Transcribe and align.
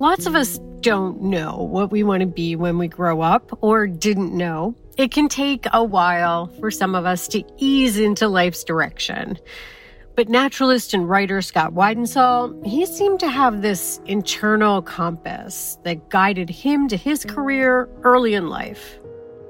Lots 0.00 0.26
of 0.26 0.34
us 0.34 0.58
don't 0.80 1.22
know 1.22 1.66
what 1.70 1.90
we 1.90 2.02
want 2.02 2.20
to 2.20 2.26
be 2.26 2.56
when 2.56 2.76
we 2.76 2.88
grow 2.88 3.22
up 3.22 3.56
or 3.62 3.86
didn't 3.86 4.36
know. 4.36 4.74
It 4.98 5.10
can 5.10 5.28
take 5.28 5.66
a 5.72 5.82
while 5.82 6.48
for 6.60 6.70
some 6.70 6.94
of 6.94 7.06
us 7.06 7.26
to 7.28 7.42
ease 7.56 7.98
into 7.98 8.28
life's 8.28 8.64
direction. 8.64 9.38
But 10.14 10.28
naturalist 10.28 10.94
and 10.94 11.08
writer 11.08 11.40
Scott 11.42 11.72
Weidensaul, 11.72 12.66
he 12.66 12.86
seemed 12.86 13.18
to 13.20 13.28
have 13.28 13.62
this 13.62 14.00
internal 14.04 14.82
compass 14.82 15.78
that 15.84 16.10
guided 16.10 16.50
him 16.50 16.86
to 16.88 16.96
his 16.96 17.24
career 17.24 17.88
early 18.02 18.34
in 18.34 18.48
life. 18.48 18.98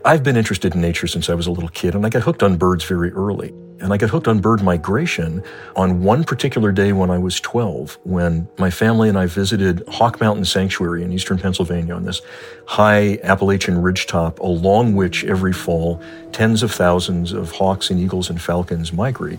I've 0.06 0.22
been 0.22 0.36
interested 0.36 0.74
in 0.74 0.82
nature 0.82 1.06
since 1.06 1.30
I 1.30 1.34
was 1.34 1.46
a 1.46 1.50
little 1.50 1.70
kid, 1.70 1.94
and 1.94 2.04
I 2.04 2.10
got 2.10 2.22
hooked 2.22 2.42
on 2.42 2.58
birds 2.58 2.84
very 2.84 3.10
early. 3.12 3.54
And 3.80 3.90
I 3.90 3.96
got 3.96 4.10
hooked 4.10 4.28
on 4.28 4.38
bird 4.38 4.62
migration 4.62 5.42
on 5.76 6.02
one 6.02 6.24
particular 6.24 6.72
day 6.72 6.92
when 6.92 7.10
I 7.10 7.16
was 7.16 7.40
12, 7.40 7.98
when 8.04 8.46
my 8.58 8.70
family 8.70 9.08
and 9.08 9.18
I 9.18 9.24
visited 9.24 9.82
Hawk 9.88 10.20
Mountain 10.20 10.44
Sanctuary 10.44 11.02
in 11.02 11.10
eastern 11.10 11.38
Pennsylvania 11.38 11.94
on 11.94 12.04
this 12.04 12.20
high 12.66 13.18
Appalachian 13.22 13.76
ridgetop, 13.76 14.40
along 14.40 14.94
which 14.94 15.24
every 15.24 15.54
fall 15.54 16.02
tens 16.32 16.62
of 16.62 16.70
thousands 16.70 17.32
of 17.32 17.52
hawks 17.52 17.88
and 17.88 17.98
eagles 17.98 18.28
and 18.28 18.40
falcons 18.40 18.92
migrate. 18.92 19.38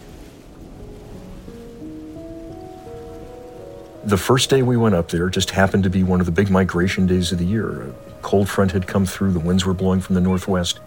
The 4.03 4.17
first 4.17 4.49
day 4.49 4.63
we 4.63 4.77
went 4.77 4.95
up 4.95 5.09
there 5.09 5.29
just 5.29 5.51
happened 5.51 5.83
to 5.83 5.91
be 5.91 6.01
one 6.01 6.19
of 6.19 6.25
the 6.25 6.31
big 6.31 6.49
migration 6.49 7.05
days 7.05 7.31
of 7.31 7.37
the 7.37 7.45
year. 7.45 7.93
Cold 8.25 8.49
front 8.49 8.71
had 8.71 8.87
come 8.87 9.05
through, 9.05 9.33
the 9.33 9.39
winds 9.39 9.67
were 9.67 9.75
blowing 9.75 10.01
from 10.01 10.15
the 10.15 10.21
northwest. 10.21 10.79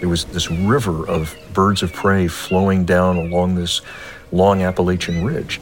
There 0.00 0.10
was 0.10 0.26
this 0.26 0.50
river 0.50 1.08
of 1.08 1.34
birds 1.54 1.82
of 1.82 1.90
prey 1.94 2.28
flowing 2.28 2.84
down 2.84 3.16
along 3.16 3.54
this 3.54 3.80
long 4.30 4.60
Appalachian 4.60 5.24
ridge. 5.24 5.58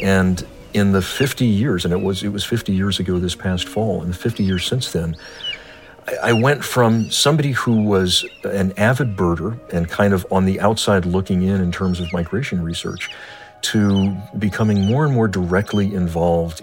And 0.00 0.46
in 0.72 0.92
the 0.92 1.02
50 1.02 1.44
years, 1.44 1.84
and 1.84 1.92
it 1.92 2.00
was 2.00 2.22
it 2.22 2.28
was 2.28 2.44
50 2.44 2.72
years 2.72 3.00
ago 3.00 3.18
this 3.18 3.34
past 3.34 3.66
fall, 3.66 4.02
in 4.02 4.08
the 4.10 4.14
50 4.14 4.44
years 4.44 4.64
since 4.64 4.92
then, 4.92 5.16
I 6.22 6.32
went 6.32 6.62
from 6.62 7.10
somebody 7.10 7.50
who 7.50 7.82
was 7.82 8.24
an 8.44 8.72
avid 8.76 9.16
birder 9.16 9.58
and 9.72 9.88
kind 9.88 10.14
of 10.14 10.24
on 10.30 10.44
the 10.44 10.60
outside 10.60 11.04
looking 11.04 11.42
in 11.42 11.60
in 11.60 11.72
terms 11.72 11.98
of 11.98 12.12
migration 12.12 12.62
research 12.62 13.10
to 13.62 14.16
becoming 14.38 14.86
more 14.86 15.04
and 15.04 15.12
more 15.12 15.26
directly 15.26 15.92
involved 15.92 16.62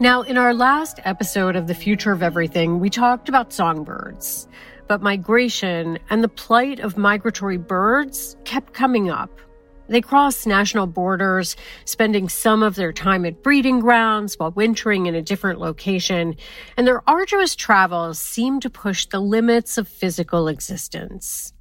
now, 0.00 0.22
in 0.22 0.38
our 0.38 0.54
last 0.54 0.98
episode 1.04 1.56
of 1.56 1.66
The 1.66 1.74
Future 1.74 2.10
of 2.10 2.22
Everything, 2.22 2.80
we 2.80 2.88
talked 2.88 3.28
about 3.28 3.52
songbirds, 3.52 4.48
but 4.88 5.02
migration 5.02 5.98
and 6.08 6.24
the 6.24 6.28
plight 6.28 6.80
of 6.80 6.96
migratory 6.96 7.58
birds 7.58 8.34
kept 8.44 8.72
coming 8.72 9.10
up. 9.10 9.30
They 9.88 10.00
cross 10.00 10.46
national 10.46 10.86
borders, 10.86 11.54
spending 11.84 12.30
some 12.30 12.62
of 12.62 12.76
their 12.76 12.94
time 12.94 13.26
at 13.26 13.42
breeding 13.42 13.80
grounds 13.80 14.36
while 14.38 14.52
wintering 14.52 15.04
in 15.04 15.14
a 15.14 15.20
different 15.20 15.60
location, 15.60 16.34
and 16.78 16.86
their 16.86 17.02
arduous 17.06 17.54
travels 17.54 18.18
seem 18.18 18.58
to 18.60 18.70
push 18.70 19.04
the 19.04 19.20
limits 19.20 19.76
of 19.76 19.86
physical 19.86 20.48
existence. 20.48 21.52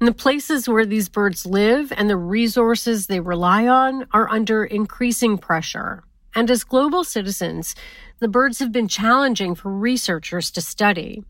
And 0.00 0.08
the 0.08 0.14
places 0.14 0.66
where 0.66 0.86
these 0.86 1.10
birds 1.10 1.44
live 1.44 1.92
and 1.94 2.08
the 2.08 2.16
resources 2.16 3.06
they 3.06 3.20
rely 3.20 3.66
on 3.66 4.06
are 4.12 4.30
under 4.30 4.64
increasing 4.64 5.36
pressure. 5.36 6.04
And 6.34 6.50
as 6.50 6.64
global 6.64 7.04
citizens, 7.04 7.74
the 8.18 8.28
birds 8.28 8.58
have 8.58 8.72
been 8.72 8.88
challenging 8.88 9.54
for 9.54 9.70
researchers 9.70 10.50
to 10.52 10.60
study. 10.60 11.24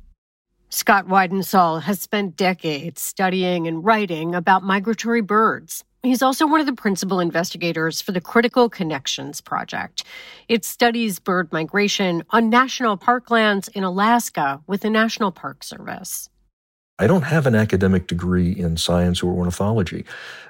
Scott 0.70 1.06
Weidensaul 1.06 1.82
has 1.82 2.00
spent 2.00 2.36
decades 2.36 3.02
studying 3.02 3.66
and 3.66 3.84
writing 3.84 4.34
about 4.34 4.62
migratory 4.62 5.20
birds. 5.20 5.84
He's 6.02 6.22
also 6.22 6.46
one 6.46 6.60
of 6.60 6.66
the 6.66 6.72
principal 6.72 7.20
investigators 7.20 8.00
for 8.00 8.10
the 8.10 8.20
Critical 8.20 8.68
Connections 8.68 9.40
Project. 9.40 10.02
It 10.48 10.64
studies 10.64 11.20
bird 11.20 11.52
migration 11.52 12.24
on 12.30 12.50
national 12.50 12.96
parklands 12.96 13.68
in 13.68 13.84
Alaska 13.84 14.60
with 14.66 14.80
the 14.80 14.90
National 14.90 15.30
Park 15.30 15.62
Service. 15.62 16.28
I 17.02 17.08
don't 17.08 17.22
have 17.22 17.48
an 17.48 17.56
academic 17.56 18.06
degree 18.06 18.52
in 18.52 18.76
science 18.76 19.24
or 19.24 19.32
ornithology, 19.32 20.04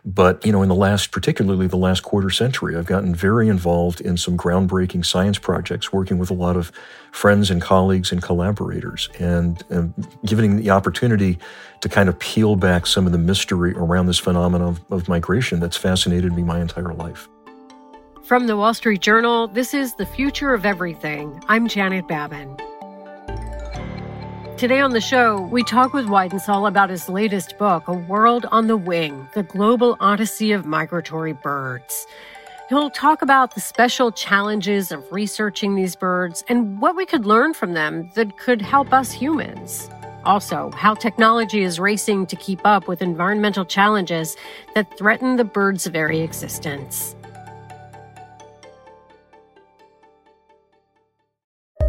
but 0.04 0.44
you 0.44 0.52
know, 0.52 0.60
in 0.60 0.68
the 0.68 0.74
last, 0.74 1.10
particularly 1.10 1.66
the 1.66 1.78
last 1.78 2.02
quarter 2.02 2.28
century, 2.28 2.76
I've 2.76 2.84
gotten 2.84 3.14
very 3.14 3.48
involved 3.48 4.02
in 4.02 4.18
some 4.18 4.36
groundbreaking 4.36 5.06
science 5.06 5.38
projects, 5.38 5.94
working 5.94 6.18
with 6.18 6.28
a 6.28 6.34
lot 6.34 6.58
of 6.58 6.70
friends 7.10 7.50
and 7.50 7.62
colleagues 7.62 8.12
and 8.12 8.22
collaborators, 8.22 9.08
and, 9.18 9.64
and 9.70 9.94
giving 10.26 10.56
the 10.56 10.68
opportunity 10.68 11.38
to 11.80 11.88
kind 11.88 12.10
of 12.10 12.18
peel 12.18 12.54
back 12.54 12.86
some 12.86 13.06
of 13.06 13.12
the 13.12 13.18
mystery 13.18 13.72
around 13.72 14.04
this 14.04 14.18
phenomenon 14.18 14.68
of, 14.68 14.92
of 14.92 15.08
migration 15.08 15.58
that's 15.58 15.78
fascinated 15.78 16.34
me 16.34 16.42
my 16.42 16.60
entire 16.60 16.92
life. 16.92 17.30
From 18.24 18.46
the 18.46 18.58
Wall 18.58 18.74
Street 18.74 19.00
Journal, 19.00 19.48
this 19.48 19.72
is 19.72 19.94
The 19.94 20.04
Future 20.04 20.52
of 20.52 20.66
Everything. 20.66 21.42
I'm 21.48 21.66
Janet 21.66 22.06
Babin. 22.08 22.58
Today 24.62 24.78
on 24.78 24.92
the 24.92 25.00
show, 25.00 25.40
we 25.50 25.64
talk 25.64 25.92
with 25.92 26.06
Weidensaul 26.06 26.68
about 26.68 26.88
his 26.88 27.08
latest 27.08 27.58
book, 27.58 27.88
A 27.88 27.94
World 27.94 28.46
on 28.52 28.68
the 28.68 28.76
Wing 28.76 29.26
The 29.34 29.42
Global 29.42 29.96
Odyssey 29.98 30.52
of 30.52 30.66
Migratory 30.66 31.32
Birds. 31.32 32.06
He'll 32.68 32.88
talk 32.88 33.22
about 33.22 33.56
the 33.56 33.60
special 33.60 34.12
challenges 34.12 34.92
of 34.92 35.04
researching 35.10 35.74
these 35.74 35.96
birds 35.96 36.44
and 36.48 36.80
what 36.80 36.94
we 36.94 37.04
could 37.06 37.26
learn 37.26 37.54
from 37.54 37.72
them 37.72 38.12
that 38.14 38.38
could 38.38 38.62
help 38.62 38.92
us 38.92 39.10
humans. 39.10 39.90
Also, 40.24 40.70
how 40.76 40.94
technology 40.94 41.64
is 41.64 41.80
racing 41.80 42.26
to 42.26 42.36
keep 42.36 42.60
up 42.64 42.86
with 42.86 43.02
environmental 43.02 43.64
challenges 43.64 44.36
that 44.76 44.96
threaten 44.96 45.34
the 45.34 45.44
birds' 45.44 45.86
very 45.86 46.20
existence. 46.20 47.16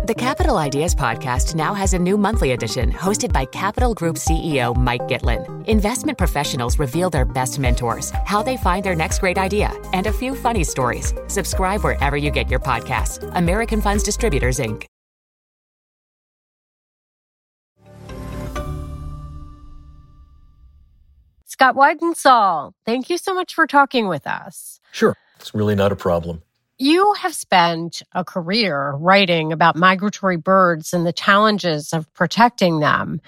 The 0.06 0.14
Capital 0.14 0.58
Ideas 0.58 0.94
Podcast 0.94 1.56
now 1.56 1.74
has 1.74 1.94
a 1.94 1.98
new 1.98 2.18
monthly 2.18 2.52
edition 2.52 2.92
hosted 2.92 3.32
by 3.32 3.46
Capital 3.46 3.94
Group 3.94 4.18
CEO 4.18 4.76
Mike 4.76 5.04
Gitlin. 5.04 5.66
Investment 5.70 6.18
professionals 6.18 6.78
reveal 6.78 7.10
their 7.10 7.24
best 7.24 7.58
mentors, 7.58 8.12
how 8.26 8.44
they 8.44 8.58
find 8.58 8.84
their 8.84 8.96
next 8.96 9.20
great 9.20 9.38
idea, 9.38 9.72
and 9.94 10.06
a 10.06 10.12
few 10.12 10.36
funny 10.36 10.66
stories. 10.66 11.14
Subscribe 11.28 11.86
wherever 11.86 12.18
you 12.18 12.32
get 12.32 12.50
your 12.50 12.60
podcasts. 12.60 13.32
American 13.34 13.82
Funds 13.82 14.04
Distributors, 14.04 14.60
Inc. 14.60 14.84
Scott 21.46 21.76
Weidensaul, 21.76 22.74
thank 22.86 23.10
you 23.10 23.18
so 23.18 23.34
much 23.34 23.54
for 23.54 23.68
talking 23.68 24.10
with 24.10 24.28
us. 24.28 24.82
Sure. 24.92 25.16
It's 25.40 25.56
really 25.56 25.76
not 25.76 25.94
a 25.94 25.96
problem. 25.96 26.42
You 26.84 27.14
have 27.14 27.34
spent 27.34 28.04
a 28.12 28.26
career 28.26 28.92
writing 29.00 29.54
about 29.54 29.78
migratory 29.78 30.36
birds 30.36 30.92
and 30.92 31.06
the 31.06 31.14
challenges 31.14 31.94
of 31.94 32.14
protecting 32.14 32.82
them. 32.82 33.22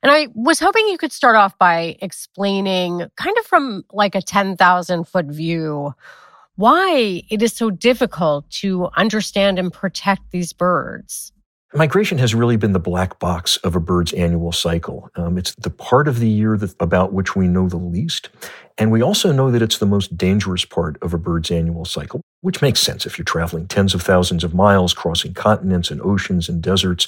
And 0.00 0.12
I 0.12 0.28
was 0.32 0.60
hoping 0.60 0.86
you 0.86 0.96
could 0.96 1.10
start 1.10 1.34
off 1.34 1.58
by 1.58 1.96
explaining, 2.00 3.08
kind 3.16 3.36
of 3.36 3.46
from 3.46 3.84
like 3.92 4.14
a 4.14 4.22
10,000 4.22 5.08
foot 5.08 5.26
view, 5.26 5.92
why 6.54 7.24
it 7.28 7.42
is 7.42 7.52
so 7.52 7.68
difficult 7.68 8.48
to 8.50 8.88
understand 8.96 9.58
and 9.58 9.72
protect 9.72 10.30
these 10.30 10.52
birds. 10.52 11.32
Migration 11.72 12.18
has 12.18 12.34
really 12.34 12.56
been 12.56 12.72
the 12.72 12.80
black 12.80 13.20
box 13.20 13.56
of 13.58 13.76
a 13.76 13.80
bird's 13.80 14.12
annual 14.14 14.50
cycle. 14.50 15.08
Um, 15.14 15.38
it's 15.38 15.54
the 15.54 15.70
part 15.70 16.08
of 16.08 16.18
the 16.18 16.28
year 16.28 16.56
that, 16.56 16.74
about 16.80 17.12
which 17.12 17.36
we 17.36 17.46
know 17.46 17.68
the 17.68 17.76
least. 17.76 18.28
And 18.76 18.90
we 18.90 19.02
also 19.02 19.30
know 19.30 19.52
that 19.52 19.62
it's 19.62 19.78
the 19.78 19.86
most 19.86 20.16
dangerous 20.16 20.64
part 20.64 21.00
of 21.00 21.14
a 21.14 21.18
bird's 21.18 21.52
annual 21.52 21.84
cycle, 21.84 22.22
which 22.40 22.60
makes 22.60 22.80
sense 22.80 23.06
if 23.06 23.16
you're 23.16 23.24
traveling 23.24 23.68
tens 23.68 23.94
of 23.94 24.02
thousands 24.02 24.42
of 24.42 24.52
miles, 24.52 24.92
crossing 24.92 25.32
continents 25.32 25.92
and 25.92 26.02
oceans 26.02 26.48
and 26.48 26.60
deserts. 26.60 27.06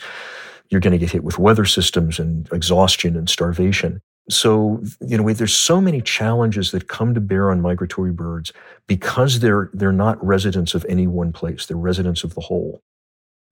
You're 0.69 0.81
going 0.81 0.93
to 0.93 0.99
get 0.99 1.11
hit 1.11 1.25
with 1.25 1.41
weather 1.41 1.65
systems 1.65 2.21
and 2.21 2.49
exhaustion 2.53 3.17
and 3.17 3.29
starvation. 3.29 4.01
So, 4.31 4.81
you 5.01 5.19
know, 5.19 5.33
there's 5.33 5.57
so 5.57 5.81
many 5.81 6.01
challenges 6.01 6.71
that 6.71 6.87
come 6.87 7.15
to 7.15 7.21
bear 7.21 7.51
on 7.51 7.61
migratory 7.61 8.13
birds 8.13 8.53
because 8.87 9.41
they're, 9.41 9.71
they're 9.73 9.91
not 9.91 10.25
residents 10.25 10.77
of 10.77 10.87
any 10.89 11.09
one 11.09 11.33
place. 11.33 11.67
They're 11.67 11.77
residents 11.77 12.23
of 12.23 12.37
the 12.37 12.43
whole. 12.43 12.81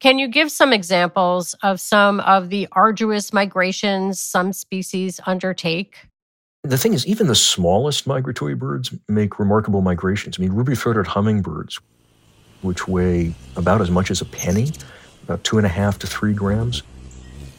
Can 0.01 0.19
you 0.19 0.29
give 0.29 0.51
some 0.51 0.73
examples 0.73 1.55
of 1.63 1.79
some 1.79 2.21
of 2.21 2.49
the 2.49 2.67
arduous 2.73 3.35
migrations 3.35 4.19
some 4.19 4.55
species 4.55 5.21
undertake? 5.27 6.09
The 6.63 6.79
thing 6.79 6.95
is, 6.95 7.07
even 7.07 7.27
the 7.27 7.35
smallest 7.35 8.07
migratory 8.07 8.55
birds 8.55 8.95
make 9.09 9.39
remarkable 9.39 9.83
migrations. 9.83 10.39
I 10.39 10.41
mean, 10.41 10.53
ruby 10.53 10.75
throated 10.75 11.07
hummingbirds, 11.07 11.79
which 12.63 12.89
weigh 12.89 13.35
about 13.57 13.83
as 13.83 13.91
much 13.91 14.11
as 14.11 14.23
a 14.23 14.25
penny, 14.25 14.73
about 15.25 15.45
two 15.45 15.59
and 15.59 15.67
a 15.67 15.71
half 15.71 15.99
to 15.99 16.07
three 16.07 16.33
grams, 16.33 16.83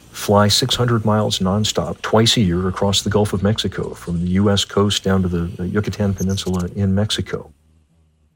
fly 0.09 0.47
600 0.47 1.05
miles 1.05 1.39
nonstop 1.39 2.01
twice 2.01 2.37
a 2.37 2.41
year 2.41 2.67
across 2.67 3.03
the 3.03 3.09
Gulf 3.11 3.33
of 3.33 3.43
Mexico, 3.43 3.93
from 3.93 4.19
the 4.19 4.31
U.S. 4.31 4.65
coast 4.65 5.03
down 5.03 5.21
to 5.21 5.27
the 5.27 5.67
Yucatan 5.67 6.15
Peninsula 6.15 6.67
in 6.75 6.95
Mexico. 6.95 7.53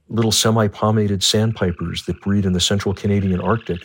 Little 0.10 0.31
semi 0.31 0.68
palmated 0.68 1.24
sandpipers 1.24 2.06
that 2.06 2.22
breed 2.22 2.46
in 2.46 2.54
the 2.54 2.60
central 2.60 2.94
Canadian 2.94 3.42
Arctic 3.42 3.81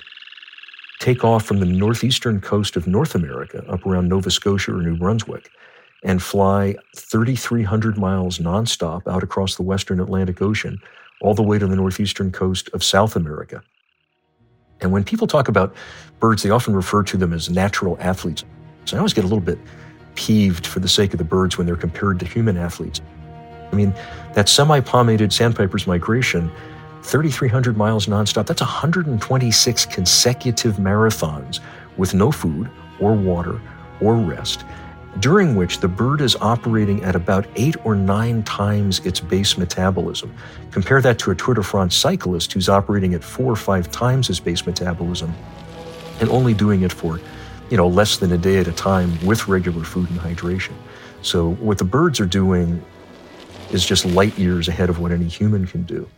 take 1.00 1.24
off 1.24 1.44
from 1.44 1.58
the 1.58 1.66
northeastern 1.66 2.40
coast 2.40 2.76
of 2.76 2.86
North 2.86 3.14
America, 3.14 3.64
up 3.68 3.84
around 3.84 4.08
Nova 4.08 4.30
Scotia 4.30 4.72
or 4.72 4.82
New 4.82 4.96
Brunswick, 4.96 5.50
and 6.04 6.22
fly 6.22 6.76
3,300 6.96 7.98
miles 7.98 8.38
nonstop 8.38 9.08
out 9.08 9.22
across 9.22 9.56
the 9.56 9.62
western 9.62 9.98
Atlantic 9.98 10.40
Ocean, 10.40 10.78
all 11.20 11.34
the 11.34 11.42
way 11.42 11.58
to 11.58 11.66
the 11.66 11.76
northeastern 11.76 12.30
coast 12.30 12.68
of 12.72 12.84
South 12.84 13.16
America. 13.16 13.62
And 14.80 14.92
when 14.92 15.04
people 15.04 15.26
talk 15.26 15.48
about 15.48 15.74
birds, 16.20 16.42
they 16.42 16.50
often 16.50 16.74
refer 16.74 17.02
to 17.02 17.16
them 17.16 17.32
as 17.32 17.50
natural 17.50 17.96
athletes. 18.00 18.44
So 18.84 18.96
I 18.96 18.98
always 18.98 19.12
get 19.12 19.24
a 19.24 19.26
little 19.28 19.40
bit 19.40 19.58
peeved 20.14 20.66
for 20.66 20.80
the 20.80 20.88
sake 20.88 21.12
of 21.12 21.18
the 21.18 21.24
birds 21.24 21.58
when 21.58 21.66
they're 21.66 21.76
compared 21.76 22.18
to 22.20 22.26
human 22.26 22.56
athletes. 22.56 23.00
I 23.72 23.76
mean, 23.76 23.94
that 24.34 24.48
semi 24.48 24.80
palmated 24.80 25.32
sandpiper's 25.32 25.86
migration, 25.86 26.50
3,300 27.02 27.76
miles 27.76 28.06
nonstop, 28.06 28.46
that's 28.46 28.60
126 28.60 29.86
consecutive 29.86 30.76
marathons 30.76 31.60
with 31.96 32.14
no 32.14 32.30
food 32.30 32.70
or 33.00 33.14
water 33.14 33.60
or 34.00 34.16
rest 34.16 34.64
during 35.18 35.56
which 35.56 35.80
the 35.80 35.88
bird 35.88 36.20
is 36.20 36.36
operating 36.36 37.02
at 37.02 37.16
about 37.16 37.46
eight 37.56 37.76
or 37.84 37.96
nine 37.96 38.42
times 38.44 39.04
its 39.04 39.18
base 39.18 39.58
metabolism. 39.58 40.32
Compare 40.70 41.02
that 41.02 41.18
to 41.18 41.32
a 41.32 41.34
Tour 41.34 41.54
de 41.54 41.62
France 41.62 41.96
cyclist 41.96 42.52
who's 42.52 42.68
operating 42.68 43.14
at 43.14 43.24
four 43.24 43.52
or 43.52 43.56
five 43.56 43.90
times 43.90 44.28
his 44.28 44.38
base 44.38 44.64
metabolism 44.66 45.34
and 46.20 46.28
only 46.30 46.54
doing 46.54 46.82
it 46.82 46.92
for, 46.92 47.20
you 47.70 47.76
know, 47.76 47.88
less 47.88 48.18
than 48.18 48.32
a 48.32 48.38
day 48.38 48.58
at 48.58 48.68
a 48.68 48.72
time 48.72 49.18
with 49.26 49.48
regular 49.48 49.82
food 49.82 50.08
and 50.10 50.20
hydration. 50.20 50.74
So 51.22 51.54
what 51.54 51.78
the 51.78 51.84
birds 51.84 52.20
are 52.20 52.26
doing 52.26 52.82
is 53.72 53.84
just 53.84 54.04
light 54.04 54.38
years 54.38 54.68
ahead 54.68 54.90
of 54.90 55.00
what 55.00 55.12
any 55.12 55.26
human 55.26 55.66
can 55.66 55.82
do. 55.82 56.08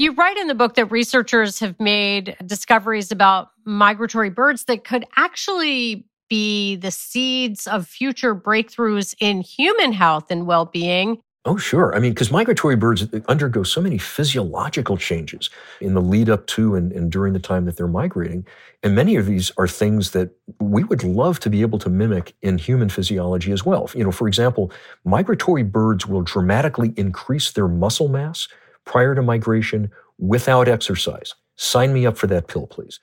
You 0.00 0.12
write 0.12 0.36
in 0.36 0.46
the 0.46 0.54
book 0.54 0.76
that 0.76 0.92
researchers 0.92 1.58
have 1.58 1.78
made 1.80 2.36
discoveries 2.46 3.10
about 3.10 3.50
migratory 3.64 4.30
birds 4.30 4.64
that 4.64 4.84
could 4.84 5.04
actually 5.16 6.06
be 6.28 6.76
the 6.76 6.92
seeds 6.92 7.66
of 7.66 7.88
future 7.88 8.32
breakthroughs 8.36 9.16
in 9.18 9.40
human 9.40 9.92
health 9.92 10.30
and 10.30 10.46
well 10.46 10.66
being. 10.66 11.20
Oh, 11.44 11.56
sure. 11.56 11.96
I 11.96 11.98
mean, 11.98 12.12
because 12.12 12.30
migratory 12.30 12.76
birds 12.76 13.06
undergo 13.26 13.64
so 13.64 13.80
many 13.80 13.98
physiological 13.98 14.96
changes 14.96 15.50
in 15.80 15.94
the 15.94 16.02
lead 16.02 16.30
up 16.30 16.46
to 16.48 16.76
and, 16.76 16.92
and, 16.92 17.10
during 17.10 17.32
the 17.32 17.38
time 17.40 17.64
that 17.64 17.76
they're 17.76 17.88
migrating. 17.88 18.46
And 18.82 18.94
many 18.94 19.16
of 19.16 19.26
these 19.26 19.50
are 19.56 19.66
things 19.66 20.12
that 20.12 20.30
we 20.60 20.84
would 20.84 21.02
love 21.02 21.40
to 21.40 21.50
be 21.50 21.62
able 21.62 21.78
to 21.80 21.88
mimic 21.88 22.34
in 22.42 22.58
human 22.58 22.88
physiology 22.88 23.50
as 23.50 23.64
well. 23.64 23.90
You 23.94 24.04
know, 24.04 24.12
for 24.12 24.28
example, 24.28 24.70
migratory 25.04 25.62
birds 25.64 26.06
will 26.06 26.22
dramatically 26.22 26.92
increase 26.96 27.50
their 27.50 27.66
muscle 27.66 28.08
mass 28.08 28.46
prior 28.88 29.14
to 29.14 29.22
migration 29.22 29.90
without 30.18 30.66
exercise. 30.66 31.34
Sign 31.56 31.92
me 31.92 32.06
up 32.06 32.16
for 32.16 32.26
that 32.26 32.48
pill, 32.48 32.66
please. 32.66 32.98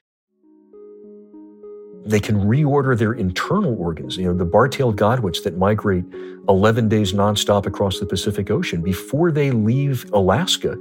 They 2.06 2.20
can 2.20 2.36
reorder 2.42 2.98
their 2.98 3.14
internal 3.14 3.76
organs. 3.80 4.18
You 4.18 4.26
know, 4.26 4.34
the 4.34 4.46
bar-tailed 4.46 4.96
godwits 4.98 5.44
that 5.44 5.58
migrate 5.58 6.06
11 6.48 6.88
days 6.88 7.14
nonstop 7.14 7.66
across 7.66 8.00
the 8.00 8.06
Pacific 8.06 8.52
Ocean 8.52 8.82
before 8.82 9.32
they 9.32 9.52
leave 9.52 10.06
Alaska, 10.14 10.78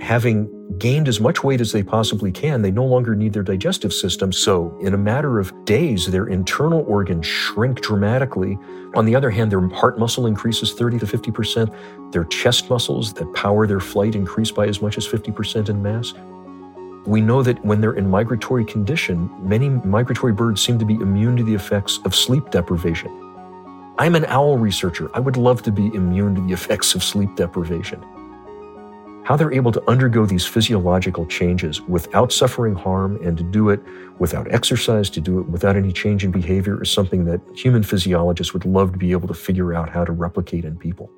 having 0.00 0.50
gained 0.78 1.06
as 1.08 1.20
much 1.20 1.44
weight 1.44 1.60
as 1.60 1.72
they 1.72 1.82
possibly 1.82 2.32
can, 2.32 2.62
they 2.62 2.70
no 2.70 2.84
longer 2.84 3.14
need 3.14 3.32
their 3.32 3.42
digestive 3.42 3.92
system. 3.92 4.32
So, 4.32 4.76
in 4.80 4.94
a 4.94 4.98
matter 4.98 5.38
of 5.38 5.52
days, 5.64 6.06
their 6.06 6.26
internal 6.26 6.84
organs 6.88 7.26
shrink 7.26 7.80
dramatically. 7.80 8.58
On 8.94 9.04
the 9.04 9.14
other 9.14 9.30
hand, 9.30 9.52
their 9.52 9.66
heart 9.68 9.98
muscle 9.98 10.26
increases 10.26 10.72
30 10.72 10.98
to 11.00 11.06
50%. 11.06 12.12
Their 12.12 12.24
chest 12.24 12.68
muscles 12.70 13.12
that 13.14 13.32
power 13.34 13.66
their 13.66 13.80
flight 13.80 14.14
increase 14.14 14.50
by 14.50 14.66
as 14.66 14.82
much 14.82 14.98
as 14.98 15.06
50% 15.06 15.68
in 15.68 15.82
mass. 15.82 16.12
We 17.06 17.20
know 17.20 17.42
that 17.42 17.62
when 17.64 17.80
they're 17.82 17.92
in 17.92 18.08
migratory 18.08 18.64
condition, 18.64 19.30
many 19.46 19.68
migratory 19.68 20.32
birds 20.32 20.62
seem 20.62 20.78
to 20.78 20.86
be 20.86 20.94
immune 20.94 21.36
to 21.36 21.42
the 21.42 21.54
effects 21.54 22.00
of 22.06 22.14
sleep 22.14 22.50
deprivation. 22.50 23.10
I'm 23.98 24.14
an 24.14 24.24
owl 24.24 24.56
researcher. 24.56 25.10
I 25.14 25.20
would 25.20 25.36
love 25.36 25.62
to 25.62 25.70
be 25.70 25.86
immune 25.94 26.34
to 26.34 26.40
the 26.40 26.52
effects 26.52 26.94
of 26.94 27.04
sleep 27.04 27.36
deprivation. 27.36 28.02
How 29.24 29.36
they're 29.36 29.52
able 29.52 29.72
to 29.72 29.82
undergo 29.88 30.26
these 30.26 30.46
physiological 30.46 31.26
changes 31.26 31.80
without 31.82 32.32
suffering 32.32 32.74
harm 32.74 33.18
and 33.22 33.36
to 33.36 33.44
do 33.44 33.68
it 33.68 33.80
without 34.18 34.52
exercise, 34.52 35.08
to 35.10 35.20
do 35.20 35.38
it 35.40 35.48
without 35.48 35.76
any 35.76 35.92
change 35.92 36.24
in 36.24 36.30
behavior 36.30 36.82
is 36.82 36.90
something 36.90 37.24
that 37.26 37.40
human 37.54 37.82
physiologists 37.82 38.52
would 38.54 38.64
love 38.64 38.92
to 38.92 38.98
be 38.98 39.12
able 39.12 39.28
to 39.28 39.34
figure 39.34 39.74
out 39.74 39.90
how 39.90 40.04
to 40.04 40.12
replicate 40.12 40.64
in 40.64 40.76
people. 40.76 41.10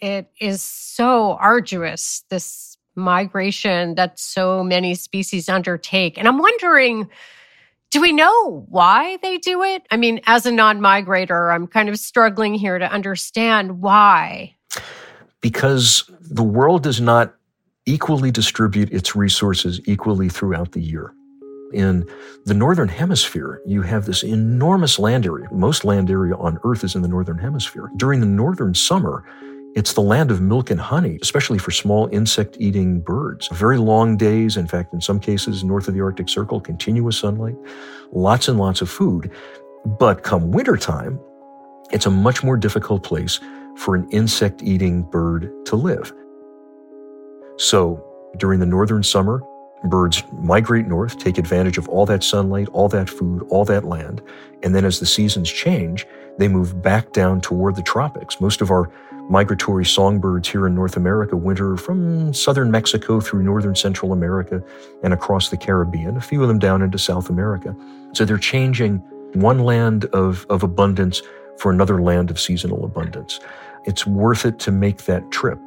It 0.00 0.30
is 0.40 0.62
so 0.62 1.34
arduous, 1.34 2.24
this 2.28 2.71
migration 2.94 3.94
that 3.94 4.18
so 4.18 4.62
many 4.62 4.94
species 4.94 5.48
undertake. 5.48 6.18
And 6.18 6.28
I'm 6.28 6.38
wondering, 6.38 7.08
do 7.90 8.00
we 8.00 8.12
know 8.12 8.66
why 8.68 9.18
they 9.22 9.38
do 9.38 9.62
it? 9.62 9.86
I 9.90 9.96
mean, 9.96 10.20
as 10.26 10.46
a 10.46 10.52
non 10.52 10.80
migrator, 10.80 11.54
I'm 11.54 11.66
kind 11.66 11.88
of 11.88 11.98
struggling 11.98 12.54
here 12.54 12.78
to 12.78 12.90
understand 12.90 13.82
why. 13.82 14.56
Because 15.40 16.10
the 16.20 16.42
world 16.42 16.82
does 16.82 17.00
not 17.00 17.34
equally 17.84 18.30
distribute 18.30 18.92
its 18.92 19.14
resources 19.16 19.80
equally 19.86 20.28
throughout 20.28 20.72
the 20.72 20.80
year. 20.80 21.12
In 21.72 22.06
the 22.44 22.54
Northern 22.54 22.88
Hemisphere, 22.88 23.60
you 23.66 23.82
have 23.82 24.04
this 24.04 24.22
enormous 24.22 24.98
land 24.98 25.26
area. 25.26 25.48
Most 25.50 25.84
land 25.84 26.10
area 26.10 26.36
on 26.36 26.58
Earth 26.64 26.84
is 26.84 26.94
in 26.94 27.02
the 27.02 27.08
Northern 27.08 27.38
Hemisphere. 27.38 27.90
During 27.96 28.20
the 28.20 28.26
Northern 28.26 28.74
summer, 28.74 29.24
it's 29.74 29.94
the 29.94 30.02
land 30.02 30.30
of 30.30 30.40
milk 30.40 30.70
and 30.70 30.80
honey, 30.80 31.18
especially 31.22 31.58
for 31.58 31.70
small 31.70 32.08
insect 32.12 32.56
eating 32.60 33.00
birds. 33.00 33.48
Very 33.48 33.78
long 33.78 34.16
days, 34.16 34.56
in 34.56 34.66
fact, 34.66 34.92
in 34.92 35.00
some 35.00 35.20
cases, 35.20 35.64
north 35.64 35.88
of 35.88 35.94
the 35.94 36.02
Arctic 36.02 36.28
Circle, 36.28 36.60
continuous 36.60 37.18
sunlight, 37.18 37.56
lots 38.12 38.48
and 38.48 38.58
lots 38.58 38.82
of 38.82 38.90
food. 38.90 39.30
But 39.84 40.24
come 40.24 40.52
wintertime, 40.52 41.18
it's 41.90 42.06
a 42.06 42.10
much 42.10 42.44
more 42.44 42.56
difficult 42.56 43.02
place 43.02 43.40
for 43.78 43.94
an 43.94 44.08
insect 44.10 44.62
eating 44.62 45.02
bird 45.02 45.50
to 45.66 45.76
live. 45.76 46.12
So 47.58 48.04
during 48.38 48.60
the 48.60 48.66
northern 48.66 49.02
summer, 49.02 49.42
birds 49.84 50.22
migrate 50.32 50.86
north, 50.86 51.18
take 51.18 51.38
advantage 51.38 51.78
of 51.78 51.88
all 51.88 52.06
that 52.06 52.22
sunlight, 52.22 52.68
all 52.72 52.88
that 52.88 53.10
food, 53.10 53.46
all 53.50 53.64
that 53.66 53.84
land. 53.84 54.22
And 54.62 54.74
then 54.74 54.84
as 54.84 55.00
the 55.00 55.06
seasons 55.06 55.50
change, 55.50 56.06
they 56.38 56.48
move 56.48 56.82
back 56.82 57.12
down 57.12 57.40
toward 57.40 57.76
the 57.76 57.82
tropics. 57.82 58.40
Most 58.40 58.60
of 58.60 58.70
our 58.70 58.90
migratory 59.28 59.84
songbirds 59.84 60.48
here 60.48 60.66
in 60.66 60.74
North 60.74 60.96
America 60.96 61.36
winter 61.36 61.76
from 61.76 62.34
southern 62.34 62.70
Mexico 62.70 63.20
through 63.20 63.42
northern 63.42 63.74
Central 63.74 64.12
America 64.12 64.62
and 65.02 65.12
across 65.12 65.48
the 65.50 65.56
Caribbean, 65.56 66.16
a 66.16 66.20
few 66.20 66.42
of 66.42 66.48
them 66.48 66.58
down 66.58 66.82
into 66.82 66.98
South 66.98 67.30
America. 67.30 67.74
So 68.12 68.24
they're 68.24 68.38
changing 68.38 68.98
one 69.34 69.60
land 69.60 70.06
of, 70.06 70.44
of 70.50 70.62
abundance 70.62 71.22
for 71.58 71.70
another 71.70 72.02
land 72.02 72.30
of 72.30 72.40
seasonal 72.40 72.84
abundance. 72.84 73.40
It's 73.84 74.06
worth 74.06 74.44
it 74.44 74.58
to 74.60 74.72
make 74.72 75.04
that 75.04 75.30
trip. 75.30 75.58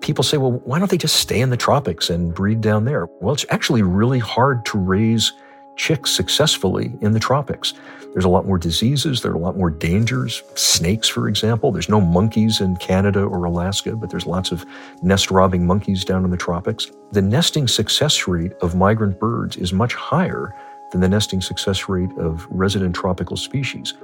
People 0.00 0.24
say, 0.24 0.36
well, 0.36 0.52
why 0.64 0.78
don't 0.78 0.90
they 0.90 0.98
just 0.98 1.16
stay 1.16 1.40
in 1.40 1.50
the 1.50 1.56
tropics 1.56 2.10
and 2.10 2.34
breed 2.34 2.60
down 2.60 2.84
there? 2.84 3.06
Well, 3.20 3.34
it's 3.34 3.46
actually 3.50 3.82
really 3.82 4.18
hard 4.18 4.64
to 4.66 4.78
raise 4.78 5.32
chicks 5.76 6.10
successfully 6.10 6.92
in 7.00 7.12
the 7.12 7.20
tropics. 7.20 7.74
There's 8.12 8.24
a 8.26 8.28
lot 8.28 8.46
more 8.46 8.58
diseases, 8.58 9.22
there 9.22 9.32
are 9.32 9.36
a 9.36 9.38
lot 9.38 9.56
more 9.56 9.70
dangers. 9.70 10.42
Snakes, 10.54 11.08
for 11.08 11.28
example. 11.28 11.72
There's 11.72 11.88
no 11.88 12.00
monkeys 12.00 12.60
in 12.60 12.76
Canada 12.76 13.22
or 13.22 13.44
Alaska, 13.44 13.96
but 13.96 14.10
there's 14.10 14.26
lots 14.26 14.52
of 14.52 14.66
nest 15.02 15.30
robbing 15.30 15.66
monkeys 15.66 16.04
down 16.04 16.24
in 16.24 16.30
the 16.30 16.36
tropics. 16.36 16.90
The 17.12 17.22
nesting 17.22 17.68
success 17.68 18.28
rate 18.28 18.52
of 18.60 18.74
migrant 18.74 19.18
birds 19.18 19.56
is 19.56 19.72
much 19.72 19.94
higher 19.94 20.54
than 20.90 21.00
the 21.00 21.08
nesting 21.08 21.40
success 21.40 21.88
rate 21.88 22.12
of 22.18 22.46
resident 22.50 22.94
tropical 22.94 23.36
species. 23.36 23.94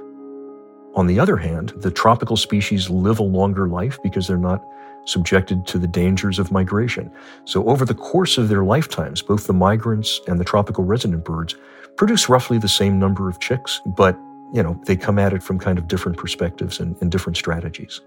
On 0.95 1.07
the 1.07 1.19
other 1.19 1.37
hand, 1.37 1.73
the 1.77 1.91
tropical 1.91 2.35
species 2.35 2.89
live 2.89 3.19
a 3.19 3.23
longer 3.23 3.67
life 3.67 3.97
because 4.01 4.27
they're 4.27 4.37
not 4.37 4.65
subjected 5.05 5.65
to 5.67 5.77
the 5.77 5.87
dangers 5.87 6.39
of 6.39 6.51
migration. 6.51 7.11
So, 7.45 7.67
over 7.69 7.85
the 7.85 7.93
course 7.93 8.37
of 8.37 8.49
their 8.49 8.63
lifetimes, 8.63 9.21
both 9.21 9.47
the 9.47 9.53
migrants 9.53 10.19
and 10.27 10.39
the 10.39 10.43
tropical 10.43 10.83
resident 10.83 11.23
birds 11.23 11.55
produce 11.95 12.29
roughly 12.29 12.57
the 12.57 12.67
same 12.67 12.99
number 12.99 13.29
of 13.29 13.39
chicks, 13.39 13.81
but 13.85 14.17
you 14.53 14.63
know, 14.63 14.81
they 14.85 14.95
come 14.95 15.19
at 15.19 15.33
it 15.33 15.43
from 15.43 15.59
kind 15.59 15.77
of 15.77 15.87
different 15.87 16.17
perspectives 16.17 16.79
and, 16.79 16.95
and 17.01 17.11
different 17.11 17.37
strategies. 17.37 18.01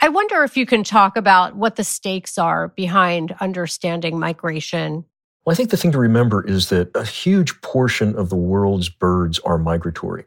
I 0.00 0.08
wonder 0.08 0.42
if 0.42 0.56
you 0.56 0.66
can 0.66 0.84
talk 0.84 1.16
about 1.16 1.56
what 1.56 1.76
the 1.76 1.84
stakes 1.84 2.36
are 2.36 2.68
behind 2.68 3.34
understanding 3.40 4.18
migration. 4.18 5.04
Well, 5.44 5.52
I 5.52 5.56
think 5.56 5.68
the 5.68 5.76
thing 5.76 5.92
to 5.92 5.98
remember 5.98 6.46
is 6.46 6.70
that 6.70 6.90
a 6.94 7.04
huge 7.04 7.60
portion 7.60 8.16
of 8.16 8.30
the 8.30 8.36
world's 8.36 8.88
birds 8.88 9.38
are 9.40 9.58
migratory. 9.58 10.24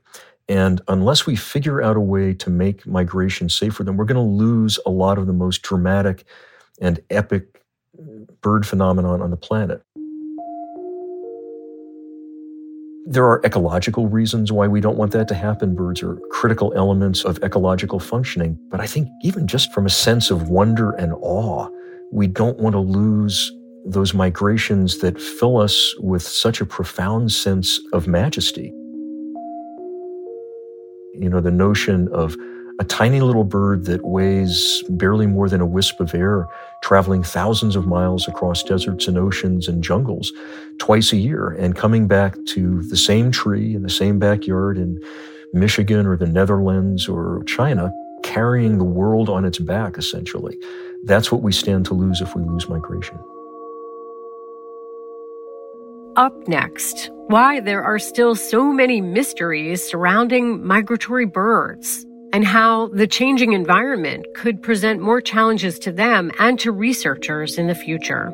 And 0.48 0.80
unless 0.88 1.26
we 1.26 1.36
figure 1.36 1.82
out 1.82 1.98
a 1.98 2.00
way 2.02 2.36
to 2.36 2.50
make 2.52 2.86
migration 2.86 3.50
safe 3.50 3.74
for 3.74 3.84
them, 3.84 3.98
we're 3.98 4.06
going 4.06 4.16
to 4.16 4.22
lose 4.22 4.80
a 4.86 4.92
lot 4.92 5.18
of 5.18 5.26
the 5.26 5.34
most 5.34 5.64
dramatic 5.64 6.24
and 6.80 7.00
epic 7.10 7.64
bird 8.42 8.68
phenomenon 8.68 9.22
on 9.24 9.32
the 9.32 9.38
planet. 9.38 9.82
There 13.10 13.26
are 13.26 13.42
ecological 13.44 14.08
reasons 14.08 14.52
why 14.52 14.68
we 14.68 14.82
don't 14.82 14.98
want 14.98 15.14
that 15.14 15.28
to 15.30 15.34
happen. 15.34 15.74
Birds 15.74 16.04
are 16.04 16.20
critical 16.30 16.74
elements 16.76 17.24
of 17.26 17.42
ecological 17.42 18.00
functioning. 18.00 18.60
But 18.70 18.82
I 18.82 18.86
think 18.86 19.08
even 19.24 19.48
just 19.48 19.74
from 19.74 19.88
a 19.88 19.90
sense 19.90 20.30
of 20.30 20.50
wonder 20.50 20.92
and 20.92 21.14
awe, 21.22 21.70
we 22.12 22.28
don't 22.28 22.60
want 22.60 22.74
to 22.74 22.80
lose 22.80 23.52
those 23.86 24.14
migrations 24.14 25.00
that 25.00 25.20
fill 25.20 25.58
us 25.58 25.96
with 26.00 26.22
such 26.22 26.62
a 26.62 26.66
profound 26.66 27.32
sense 27.32 27.80
of 27.94 28.08
majesty. 28.08 28.74
You 31.14 31.30
know, 31.30 31.42
the 31.42 31.52
notion 31.52 32.08
of 32.10 32.36
a 32.80 32.84
tiny 32.84 33.22
little 33.22 33.44
bird 33.44 33.86
that 33.86 34.06
weighs 34.06 34.84
barely 34.90 35.26
more 35.26 35.50
than 35.50 35.62
a 35.62 35.66
wisp 35.66 36.00
of 36.00 36.14
air, 36.14 36.48
traveling 36.84 37.24
thousands 37.24 37.76
of 37.76 37.88
miles 37.88 38.28
across 38.28 38.62
deserts 38.62 39.08
and 39.08 39.18
oceans 39.18 39.68
and 39.68 39.84
jungles 39.84 40.32
twice 40.78 41.12
a 41.12 41.18
year 41.18 41.50
and 41.52 41.76
coming 41.76 42.08
back 42.08 42.36
to 42.46 42.84
the 42.84 42.98
same 42.98 43.32
tree 43.32 43.74
in 43.74 43.82
the 43.82 43.90
same 43.90 44.20
backyard 44.20 44.78
in 44.78 45.02
Michigan 45.54 46.06
or 46.06 46.18
the 46.18 46.28
Netherlands 46.28 47.08
or 47.08 47.44
China, 47.48 47.92
carrying 48.24 48.78
the 48.78 48.84
world 48.84 49.28
on 49.30 49.44
its 49.44 49.58
back, 49.58 49.98
essentially. 49.98 50.56
That's 51.04 51.32
what 51.32 51.42
we 51.42 51.52
stand 51.52 51.86
to 51.88 51.96
lose 51.96 52.22
if 52.22 52.36
we 52.36 52.44
lose 52.44 52.70
migration. 52.70 53.18
Up 56.18 56.48
next, 56.48 57.12
why 57.28 57.60
there 57.60 57.84
are 57.84 58.00
still 58.00 58.34
so 58.34 58.74
many 58.74 59.02
mysteries 59.02 59.88
surrounding 59.88 60.66
migratory 60.66 61.28
birds 61.28 62.04
and 62.34 62.44
how 62.44 62.88
the 62.88 63.06
changing 63.06 63.54
environment 63.54 64.26
could 64.34 64.64
present 64.64 65.00
more 65.00 65.22
challenges 65.22 65.78
to 65.78 65.92
them 65.92 66.32
and 66.40 66.60
to 66.60 66.72
researchers 66.72 67.60
in 67.60 67.68
the 67.68 67.76
future. 67.76 68.32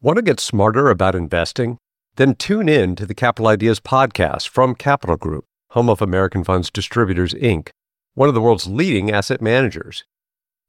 Want 0.00 0.16
to 0.16 0.22
get 0.22 0.40
smarter 0.40 0.88
about 0.88 1.14
investing? 1.14 1.76
Then 2.16 2.34
tune 2.34 2.66
in 2.66 2.96
to 2.96 3.04
the 3.04 3.14
Capital 3.14 3.48
Ideas 3.48 3.78
podcast 3.78 4.48
from 4.48 4.74
Capital 4.74 5.18
Group, 5.18 5.44
home 5.72 5.90
of 5.90 6.00
American 6.00 6.44
Funds 6.44 6.70
Distributors, 6.70 7.34
Inc., 7.34 7.68
one 8.14 8.30
of 8.30 8.34
the 8.34 8.40
world's 8.40 8.66
leading 8.66 9.10
asset 9.10 9.42
managers. 9.42 10.04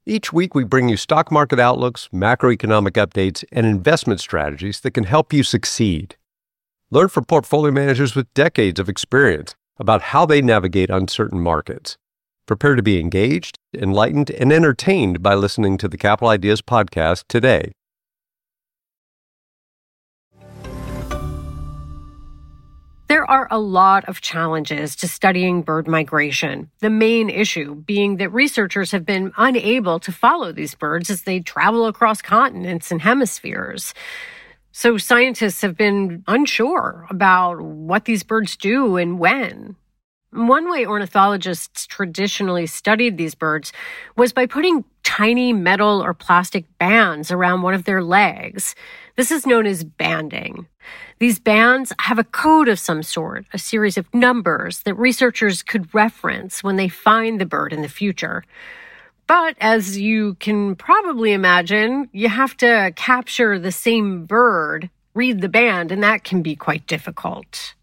Each 0.06 0.34
week, 0.34 0.56
we 0.56 0.64
bring 0.64 0.90
you 0.90 0.98
stock 0.98 1.32
market 1.32 1.60
outlooks, 1.60 2.10
macroeconomic 2.12 2.94
updates, 2.94 3.44
and 3.52 3.68
investment 3.68 4.20
strategies 4.20 4.80
that 4.80 4.96
can 4.96 5.04
help 5.04 5.32
you 5.32 5.44
succeed. 5.44 6.16
Learn 6.90 7.08
from 7.08 7.26
portfolio 7.26 7.72
managers 7.72 8.16
with 8.16 8.34
decades 8.34 8.80
of 8.80 8.90
experience 8.90 9.54
about 9.78 10.02
how 10.02 10.26
they 10.26 10.42
navigate 10.42 10.90
uncertain 10.90 11.40
markets. 11.40 11.98
Prepare 12.48 12.76
to 12.76 12.82
be 12.82 13.00
engaged, 13.00 13.60
enlightened, 13.76 14.32
and 14.32 14.52
entertained 14.52 15.22
by 15.22 15.36
listening 15.36 15.78
to 15.78 15.88
the 15.88 15.98
Capital 15.98 16.30
Ideas 16.30 16.64
podcast 16.64 17.26
today. 17.30 17.72
There 23.12 23.30
are 23.30 23.50
a 23.52 23.60
lot 23.60 24.06
of 24.06 24.22
challenges 24.22 24.96
to 24.96 25.06
studying 25.06 25.64
bird 25.64 25.86
migration. 25.86 26.72
The 26.80 26.90
main 26.90 27.30
issue 27.30 27.76
being 27.76 28.16
that 28.16 28.32
researchers 28.32 28.92
have 28.92 29.06
been 29.06 29.34
unable 29.36 30.00
to 30.00 30.14
follow 30.14 30.54
these 30.54 30.76
birds 30.76 31.10
as 31.10 31.24
they 31.24 31.42
travel 31.42 31.88
across 31.88 32.22
continents 32.22 32.90
and 32.90 33.02
hemispheres. 33.02 33.94
So 34.72 34.98
scientists 34.98 35.60
have 35.60 35.76
been 35.76 36.24
unsure 36.26 37.06
about 37.10 37.60
what 37.60 38.06
these 38.06 38.24
birds 38.24 38.56
do 38.56 38.96
and 38.96 39.20
when. 39.20 39.76
One 40.32 40.72
way 40.72 40.86
ornithologists 40.86 41.86
traditionally 41.88 42.66
studied 42.66 43.18
these 43.18 43.36
birds 43.36 43.74
was 44.16 44.32
by 44.32 44.46
putting 44.46 44.86
tiny 45.04 45.52
metal 45.52 46.02
or 46.02 46.14
plastic 46.14 46.64
bands 46.78 47.30
around 47.30 47.62
one 47.62 47.74
of 47.74 47.84
their 47.84 48.02
legs. 48.02 48.74
This 49.22 49.30
is 49.30 49.46
known 49.46 49.68
as 49.68 49.84
banding. 49.84 50.66
These 51.20 51.38
bands 51.38 51.94
have 52.00 52.18
a 52.18 52.24
code 52.24 52.68
of 52.68 52.80
some 52.80 53.04
sort, 53.04 53.46
a 53.54 53.60
series 53.60 53.96
of 53.96 54.12
numbers 54.16 54.80
that 54.80 54.96
researchers 54.96 55.62
could 55.62 55.94
reference 55.94 56.64
when 56.64 56.76
they 56.76 56.88
find 56.88 57.40
the 57.40 57.46
bird 57.46 57.72
in 57.72 57.84
the 57.84 57.88
future. 57.88 58.44
But 59.28 59.58
as 59.62 59.96
you 60.00 60.34
can 60.40 60.76
probably 60.76 61.34
imagine, 61.34 62.10
you 62.12 62.30
have 62.30 62.58
to 62.58 62.94
capture 62.96 63.60
the 63.60 63.72
same 63.72 64.26
bird, 64.26 64.90
read 65.14 65.42
the 65.42 65.50
band, 65.50 65.92
and 65.92 66.02
that 66.02 66.24
can 66.24 66.42
be 66.42 66.56
quite 66.56 66.88
difficult. 66.88 67.76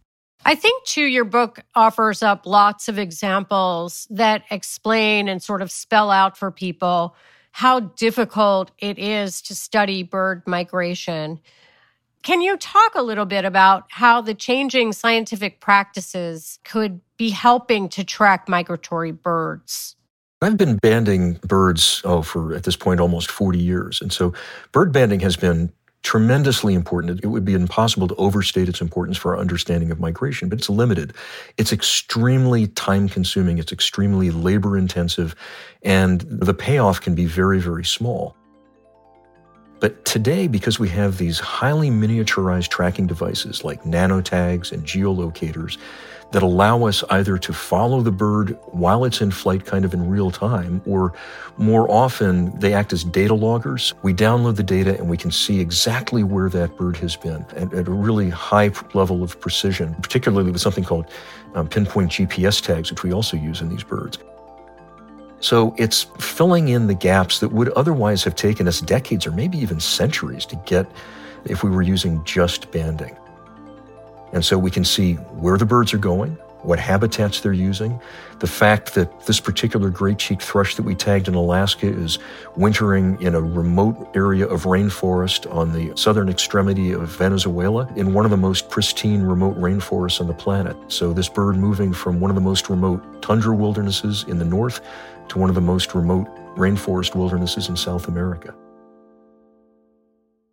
I 0.44 0.56
think, 0.56 0.86
too, 0.86 1.04
your 1.04 1.24
book 1.24 1.60
offers 1.76 2.20
up 2.20 2.46
lots 2.46 2.88
of 2.88 2.98
examples 2.98 4.08
that 4.10 4.42
explain 4.50 5.28
and 5.28 5.40
sort 5.40 5.62
of 5.62 5.70
spell 5.70 6.10
out 6.10 6.36
for 6.36 6.50
people 6.50 7.14
how 7.58 7.80
difficult 7.80 8.70
it 8.78 9.00
is 9.00 9.42
to 9.42 9.52
study 9.52 10.04
bird 10.04 10.44
migration. 10.46 11.40
Can 12.22 12.40
you 12.40 12.56
talk 12.56 12.94
a 12.94 13.02
little 13.02 13.24
bit 13.24 13.44
about 13.44 13.86
how 13.88 14.20
the 14.20 14.32
changing 14.32 14.92
scientific 14.92 15.58
practices 15.58 16.60
could 16.62 17.00
be 17.16 17.30
helping 17.30 17.88
to 17.88 18.04
track 18.04 18.48
migratory 18.48 19.10
birds? 19.10 19.96
I've 20.40 20.56
been 20.56 20.76
banding 20.76 21.40
birds, 21.48 22.00
oh, 22.04 22.22
for 22.22 22.54
at 22.54 22.62
this 22.62 22.76
point 22.76 23.00
almost 23.00 23.28
40 23.28 23.58
years. 23.58 24.00
And 24.00 24.12
so 24.12 24.34
bird 24.70 24.92
banding 24.92 25.18
has 25.18 25.36
been 25.36 25.72
tremendously 26.02 26.74
important. 26.74 27.20
It 27.22 27.26
would 27.26 27.44
be 27.44 27.54
impossible 27.54 28.08
to 28.08 28.14
overstate 28.14 28.68
its 28.68 28.80
importance 28.80 29.16
for 29.16 29.34
our 29.34 29.40
understanding 29.40 29.90
of 29.90 30.00
migration, 30.00 30.48
but 30.48 30.58
it's 30.58 30.70
limited. 30.70 31.12
It's 31.56 31.72
extremely 31.72 32.68
time 32.68 33.08
consuming, 33.08 33.58
it's 33.58 33.72
extremely 33.72 34.30
labor 34.30 34.78
intensive, 34.78 35.34
and 35.82 36.20
the 36.22 36.54
payoff 36.54 37.00
can 37.00 37.14
be 37.14 37.24
very, 37.24 37.60
very 37.60 37.84
small. 37.84 38.36
But 39.80 40.04
today, 40.04 40.48
because 40.48 40.78
we 40.80 40.88
have 40.88 41.18
these 41.18 41.38
highly 41.38 41.90
miniaturized 41.90 42.68
tracking 42.68 43.06
devices 43.06 43.62
like 43.62 43.82
nanotags 43.84 44.72
and 44.72 44.84
geolocators, 44.84 45.78
that 46.30 46.42
allow 46.42 46.84
us 46.84 47.02
either 47.10 47.38
to 47.38 47.52
follow 47.52 48.02
the 48.02 48.12
bird 48.12 48.58
while 48.66 49.04
it's 49.04 49.20
in 49.20 49.30
flight 49.30 49.64
kind 49.64 49.84
of 49.84 49.94
in 49.94 50.08
real 50.08 50.30
time, 50.30 50.82
or 50.86 51.14
more 51.56 51.90
often 51.90 52.56
they 52.58 52.74
act 52.74 52.92
as 52.92 53.02
data 53.02 53.34
loggers. 53.34 53.94
We 54.02 54.12
download 54.12 54.56
the 54.56 54.62
data 54.62 54.96
and 54.98 55.08
we 55.08 55.16
can 55.16 55.30
see 55.30 55.60
exactly 55.60 56.22
where 56.22 56.50
that 56.50 56.76
bird 56.76 56.96
has 56.98 57.16
been 57.16 57.46
at, 57.56 57.72
at 57.72 57.88
a 57.88 57.92
really 57.92 58.28
high 58.28 58.70
level 58.92 59.22
of 59.22 59.40
precision, 59.40 59.94
particularly 59.96 60.50
with 60.50 60.60
something 60.60 60.84
called 60.84 61.06
um, 61.54 61.66
pinpoint 61.66 62.10
GPS 62.10 62.62
tags, 62.62 62.90
which 62.90 63.02
we 63.02 63.12
also 63.12 63.36
use 63.36 63.62
in 63.62 63.70
these 63.70 63.84
birds. 63.84 64.18
So 65.40 65.74
it's 65.78 66.04
filling 66.18 66.68
in 66.68 66.88
the 66.88 66.94
gaps 66.94 67.40
that 67.40 67.50
would 67.50 67.68
otherwise 67.70 68.24
have 68.24 68.34
taken 68.34 68.66
us 68.66 68.80
decades 68.80 69.26
or 69.26 69.30
maybe 69.30 69.56
even 69.58 69.80
centuries 69.80 70.44
to 70.46 70.56
get 70.66 70.86
if 71.44 71.62
we 71.62 71.70
were 71.70 71.82
using 71.82 72.22
just 72.24 72.70
banding. 72.70 73.16
And 74.32 74.44
so 74.44 74.58
we 74.58 74.70
can 74.70 74.84
see 74.84 75.14
where 75.14 75.56
the 75.56 75.66
birds 75.66 75.94
are 75.94 75.98
going, 75.98 76.36
what 76.62 76.78
habitats 76.78 77.40
they're 77.40 77.52
using, 77.52 78.00
the 78.40 78.46
fact 78.46 78.94
that 78.94 79.26
this 79.26 79.40
particular 79.40 79.90
gray 79.90 80.14
cheeked 80.14 80.42
thrush 80.42 80.74
that 80.74 80.82
we 80.82 80.94
tagged 80.94 81.28
in 81.28 81.34
Alaska 81.34 81.86
is 81.86 82.18
wintering 82.56 83.20
in 83.22 83.34
a 83.34 83.40
remote 83.40 84.10
area 84.14 84.46
of 84.46 84.64
rainforest 84.64 85.52
on 85.54 85.72
the 85.72 85.96
southern 85.96 86.28
extremity 86.28 86.92
of 86.92 87.08
Venezuela 87.08 87.90
in 87.96 88.12
one 88.12 88.24
of 88.24 88.30
the 88.30 88.36
most 88.36 88.68
pristine 88.70 89.22
remote 89.22 89.56
rainforests 89.56 90.20
on 90.20 90.26
the 90.26 90.34
planet. 90.34 90.76
So 90.88 91.12
this 91.12 91.28
bird 91.28 91.56
moving 91.56 91.92
from 91.92 92.20
one 92.20 92.30
of 92.30 92.34
the 92.34 92.40
most 92.40 92.68
remote 92.68 93.22
tundra 93.22 93.54
wildernesses 93.54 94.24
in 94.28 94.38
the 94.38 94.44
north 94.44 94.80
to 95.28 95.38
one 95.38 95.48
of 95.48 95.54
the 95.54 95.60
most 95.60 95.94
remote 95.94 96.26
rainforest 96.56 97.14
wildernesses 97.14 97.68
in 97.68 97.76
South 97.76 98.08
America. 98.08 98.54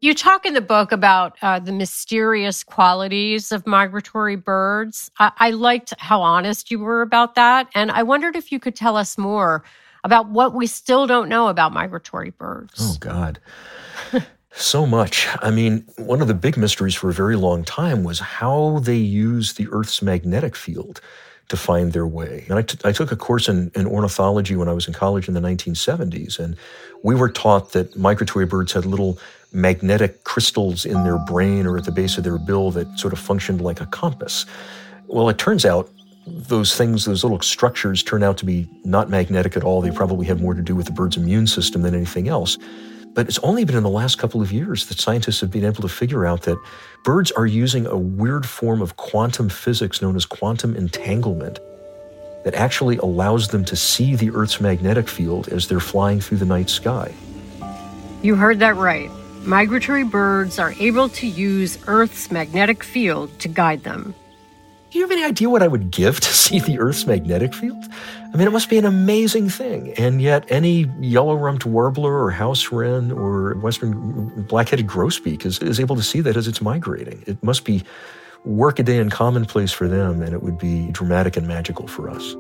You 0.06 0.14
talk 0.14 0.46
in 0.46 0.54
the 0.54 0.62
book 0.62 0.92
about 0.92 1.36
uh, 1.42 1.58
the 1.58 1.72
mysterious 1.72 2.64
qualities 2.64 3.52
of 3.52 3.66
migratory 3.66 4.36
birds. 4.36 5.10
I-, 5.18 5.32
I 5.36 5.50
liked 5.50 5.96
how 5.98 6.22
honest 6.22 6.70
you 6.70 6.78
were 6.78 7.02
about 7.02 7.34
that. 7.34 7.70
And 7.74 7.90
I 7.90 8.04
wondered 8.04 8.36
if 8.36 8.52
you 8.52 8.60
could 8.60 8.76
tell 8.76 8.98
us 8.98 9.18
more 9.18 9.64
about 10.04 10.30
what 10.30 10.54
we 10.54 10.68
still 10.68 11.08
don't 11.08 11.28
know 11.28 11.48
about 11.48 11.74
migratory 11.74 12.30
birds. 12.30 12.76
Oh, 12.80 12.98
God. 13.00 13.40
so 14.52 14.86
much. 14.86 15.28
I 15.42 15.50
mean, 15.50 15.84
one 15.98 16.22
of 16.22 16.28
the 16.28 16.36
big 16.36 16.56
mysteries 16.56 16.94
for 16.94 17.10
a 17.10 17.14
very 17.14 17.36
long 17.36 17.64
time 17.64 18.04
was 18.04 18.20
how 18.20 18.78
they 18.84 18.98
use 18.98 19.54
the 19.54 19.68
Earth's 19.72 20.04
magnetic 20.04 20.56
field 20.56 21.02
to 21.48 21.58
find 21.58 21.94
their 21.94 22.08
way. 22.08 22.46
And 22.50 22.60
I, 22.60 22.62
t- 22.62 22.78
I 22.84 22.92
took 22.92 23.12
a 23.12 23.16
course 23.16 23.48
in, 23.48 23.72
in 23.76 23.88
ornithology 23.88 24.56
when 24.56 24.68
I 24.68 24.74
was 24.74 24.88
in 24.88 24.94
college 24.94 25.28
in 25.28 25.34
the 25.34 25.40
1970s, 25.40 26.40
and 26.40 26.56
we 27.04 27.16
were 27.16 27.30
taught 27.30 27.74
that 27.74 27.96
migratory 27.96 28.46
birds 28.46 28.74
had 28.74 28.86
little 28.86 29.20
magnetic 29.56 30.26
crystals 30.26 30.86
in 30.86 31.04
their 31.04 31.18
brain 31.18 31.66
or 31.66 31.78
at 31.78 31.86
the 31.86 31.92
base 31.92 32.18
of 32.18 32.24
their 32.24 32.38
bill 32.38 32.72
that 32.72 33.00
sort 33.00 33.14
of 33.14 33.20
functioned 33.20 33.62
like 33.62 33.80
a 33.82 33.86
compass. 33.88 34.46
Well, 35.08 35.30
it 35.30 35.38
turns 35.38 35.66
out 35.66 35.90
those 36.28 36.76
things, 36.76 37.06
those 37.06 37.24
little 37.24 37.40
structures 37.42 38.04
turn 38.04 38.22
out 38.22 38.38
to 38.38 38.46
be 38.46 38.68
not 38.84 39.10
magnetic 39.10 39.56
at 39.56 39.64
all. 39.64 39.82
They 39.82 39.92
probably 39.92 40.26
have 40.28 40.42
more 40.42 40.54
to 40.54 40.62
do 40.62 40.76
with 40.76 40.88
the 40.88 40.92
bird's 40.92 41.18
immune 41.18 41.48
system 41.48 41.84
than 41.84 41.96
anything 41.96 42.28
else. 42.28 42.58
But 43.14 43.28
it's 43.30 43.40
only 43.40 43.64
been 43.64 43.78
in 43.78 43.84
the 43.84 43.90
last 43.90 44.18
couple 44.18 44.42
of 44.42 44.52
years 44.52 44.88
that 44.88 45.00
scientists 45.00 45.40
have 45.40 45.52
been 45.52 45.64
able 45.64 45.82
to 45.82 45.88
figure 45.88 46.26
out 46.26 46.42
that 46.44 46.58
birds 47.06 47.32
are 47.32 47.46
using 47.46 47.86
a 47.88 47.98
weird 47.98 48.46
form 48.46 48.82
of 48.82 48.98
quantum 48.98 49.48
physics 49.48 50.02
known 50.02 50.18
as 50.18 50.26
quantum 50.26 50.76
entanglement 50.76 51.60
that 52.44 52.56
actually 52.56 52.98
allows 52.98 53.48
them 53.48 53.64
to 53.66 53.76
see 53.76 54.16
the 54.16 54.32
Earth's 54.32 54.60
magnetic 54.60 55.08
field 55.08 55.48
as 55.48 55.68
they're 55.68 55.80
flying 55.80 56.20
through 56.20 56.40
the 56.40 56.46
night 56.46 56.70
sky. 56.70 57.14
You 58.22 58.36
heard 58.36 58.60
that 58.60 58.76
right. 58.76 59.10
Migratory 59.46 60.04
birds 60.04 60.58
are 60.58 60.74
able 60.80 61.08
to 61.10 61.28
use 61.28 61.78
Earth's 61.86 62.32
magnetic 62.32 62.84
field 62.84 63.38
to 63.40 63.48
guide 63.48 63.84
them. 63.84 64.16
Do 64.90 64.98
you 64.98 65.04
have 65.04 65.12
any 65.12 65.24
idea 65.24 65.52
what 65.52 65.62
I 65.62 65.68
would 65.68 65.92
give 65.92 66.20
to 66.20 66.34
see 66.34 66.60
the 66.60 66.80
Earth's 66.80 67.06
magnetic 67.06 67.54
field? 67.54 67.86
I 68.34 68.38
mean, 68.38 68.48
it 68.48 68.52
must 68.52 68.70
be 68.72 68.80
an 68.80 68.86
amazing 68.86 69.50
thing. 69.50 69.94
And 70.00 70.20
yet, 70.20 70.46
any 70.50 70.90
yellow 71.00 71.36
rumped 71.36 71.64
warbler 71.64 72.18
or 72.18 72.32
house 72.32 72.72
wren 72.72 73.12
or 73.12 73.54
western 73.56 74.42
black 74.50 74.70
headed 74.70 74.88
grosbeak 74.88 75.46
is, 75.46 75.60
is 75.60 75.80
able 75.80 75.96
to 75.96 76.04
see 76.04 76.22
that 76.22 76.36
as 76.36 76.48
it's 76.48 76.62
migrating. 76.62 77.24
It 77.28 77.42
must 77.44 77.66
be 77.66 77.84
workaday 78.46 78.98
and 78.98 79.12
commonplace 79.12 79.72
for 79.72 79.88
them, 79.88 80.24
and 80.24 80.34
it 80.34 80.42
would 80.42 80.58
be 80.58 80.90
dramatic 80.92 81.38
and 81.38 81.48
magical 81.48 81.88
for 81.88 82.10
us. 82.10 82.36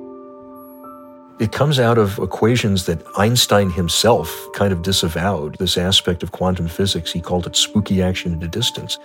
It 1.37 1.51
comes 1.51 1.79
out 1.81 1.97
of 1.97 2.17
equations 2.19 2.85
that 2.85 3.03
Einstein 3.17 3.69
himself 3.69 4.47
kind 4.53 4.71
of 4.71 4.83
disavowed, 4.83 5.57
this 5.57 5.77
aspect 5.77 6.23
of 6.23 6.31
quantum 6.31 6.69
physics. 6.69 7.11
He 7.11 7.19
called 7.19 7.45
it 7.45 7.57
spooky 7.57 8.01
action 8.01 8.35
at 8.35 8.43
a 8.43 8.47
distance. 8.47 8.97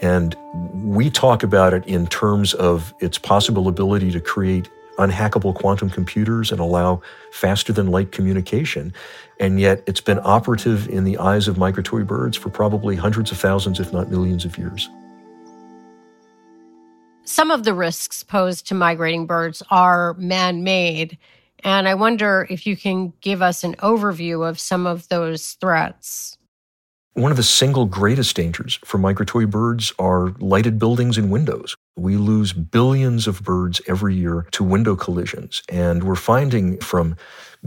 And 0.00 0.34
we 0.72 1.10
talk 1.10 1.44
about 1.44 1.72
it 1.72 1.86
in 1.86 2.08
terms 2.08 2.54
of 2.54 2.92
its 2.98 3.18
possible 3.18 3.68
ability 3.68 4.10
to 4.10 4.20
create 4.20 4.68
unhackable 4.98 5.54
quantum 5.54 5.90
computers 5.90 6.50
and 6.50 6.60
allow 6.60 7.00
faster 7.32 7.72
than 7.72 7.86
light 7.86 8.10
communication. 8.10 8.92
And 9.38 9.60
yet 9.60 9.84
it's 9.86 10.00
been 10.00 10.18
operative 10.24 10.88
in 10.88 11.04
the 11.04 11.18
eyes 11.18 11.46
of 11.46 11.56
migratory 11.56 12.04
birds 12.04 12.36
for 12.36 12.50
probably 12.50 12.96
hundreds 12.96 13.30
of 13.30 13.38
thousands, 13.38 13.78
if 13.78 13.92
not 13.92 14.10
millions 14.10 14.44
of 14.44 14.58
years. 14.58 14.88
Some 17.22 17.52
of 17.52 17.62
the 17.62 17.74
risks 17.74 18.24
posed 18.24 18.66
to 18.66 18.74
migrating 18.74 19.26
birds 19.26 19.62
are 19.70 20.14
man 20.14 20.64
made. 20.64 21.16
And 21.64 21.88
I 21.88 21.94
wonder 21.94 22.46
if 22.50 22.66
you 22.66 22.76
can 22.76 23.12
give 23.20 23.42
us 23.42 23.64
an 23.64 23.74
overview 23.76 24.48
of 24.48 24.58
some 24.58 24.86
of 24.86 25.08
those 25.08 25.52
threats. 25.60 26.36
One 27.14 27.32
of 27.32 27.36
the 27.36 27.42
single 27.42 27.86
greatest 27.86 28.36
dangers 28.36 28.78
for 28.84 28.96
migratory 28.96 29.44
birds 29.44 29.92
are 29.98 30.28
lighted 30.38 30.78
buildings 30.78 31.18
and 31.18 31.30
windows. 31.30 31.76
We 31.96 32.16
lose 32.16 32.52
billions 32.52 33.26
of 33.26 33.42
birds 33.42 33.80
every 33.88 34.14
year 34.14 34.46
to 34.52 34.62
window 34.62 34.94
collisions. 34.94 35.62
And 35.68 36.04
we're 36.04 36.14
finding 36.14 36.78
from 36.78 37.16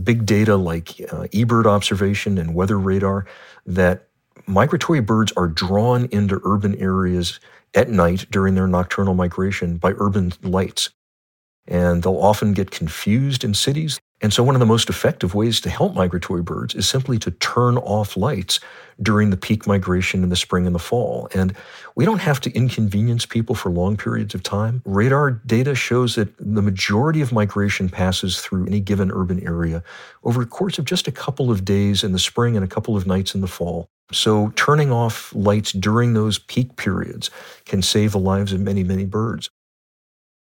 big 0.01 0.25
data 0.25 0.55
like 0.55 0.91
uh, 1.12 1.27
eBird 1.33 1.65
observation 1.65 2.38
and 2.38 2.55
weather 2.55 2.79
radar 2.79 3.25
that 3.65 4.07
migratory 4.47 5.01
birds 5.01 5.33
are 5.35 5.47
drawn 5.47 6.05
into 6.05 6.41
urban 6.45 6.75
areas 6.79 7.39
at 7.75 7.89
night 7.89 8.25
during 8.31 8.55
their 8.55 8.67
nocturnal 8.67 9.13
migration 9.13 9.77
by 9.77 9.93
urban 9.97 10.31
lights. 10.41 10.89
And 11.67 12.03
they'll 12.03 12.17
often 12.17 12.53
get 12.53 12.72
confused 12.72 13.43
in 13.43 13.53
cities. 13.53 14.00
And 14.24 14.32
so, 14.32 14.41
one 14.41 14.55
of 14.55 14.60
the 14.60 14.65
most 14.65 14.89
effective 14.89 15.36
ways 15.36 15.60
to 15.62 15.70
help 15.70 15.96
migratory 15.96 16.41
birds 16.41 16.75
is 16.75 16.88
simply 16.88 17.20
to 17.20 17.32
turn 17.32 17.77
off 17.77 18.15
lights 18.15 18.62
during 19.01 19.32
the 19.32 19.38
peak 19.38 19.67
migration 19.67 20.24
in 20.24 20.29
the 20.29 20.38
spring 20.38 20.65
and 20.65 20.74
the 20.74 20.79
fall. 20.79 21.27
And 21.34 21.53
we 21.96 22.05
don't 22.05 22.22
have 22.22 22.39
to 22.41 22.51
inconvenience 22.53 23.25
people 23.25 23.53
for 23.53 23.70
long 23.70 23.98
periods 23.98 24.34
of 24.34 24.41
time. 24.41 24.82
Radar 24.86 25.32
data 25.32 25.75
shows 25.75 26.15
that 26.15 26.34
the 26.38 26.62
majority 26.62 27.20
of 27.20 27.34
migration 27.34 27.89
passes 27.89 28.39
through 28.39 28.65
any 28.65 28.79
given 28.79 29.12
urban 29.12 29.46
area 29.46 29.84
over 30.24 30.41
a 30.41 30.46
course 30.46 30.79
of 30.79 30.86
just 30.86 31.10
a 31.10 31.12
couple 31.12 31.51
of 31.51 31.65
days 31.65 32.01
in 32.01 32.13
the 32.13 32.20
spring 32.20 32.55
and 32.55 32.63
a 32.63 32.67
couple 32.70 32.96
of 32.96 33.05
nights 33.05 33.36
in 33.36 33.41
the 33.41 33.48
fall. 33.48 33.89
So, 34.13 34.53
turning 34.55 34.89
off 34.91 35.34
lights 35.36 35.74
during 35.74 36.14
those 36.14 36.40
peak 36.40 36.77
periods 36.77 37.29
can 37.66 37.81
save 37.81 38.14
the 38.14 38.20
lives 38.20 38.53
of 38.53 38.61
many, 38.61 38.83
many 38.85 39.05
birds. 39.05 39.50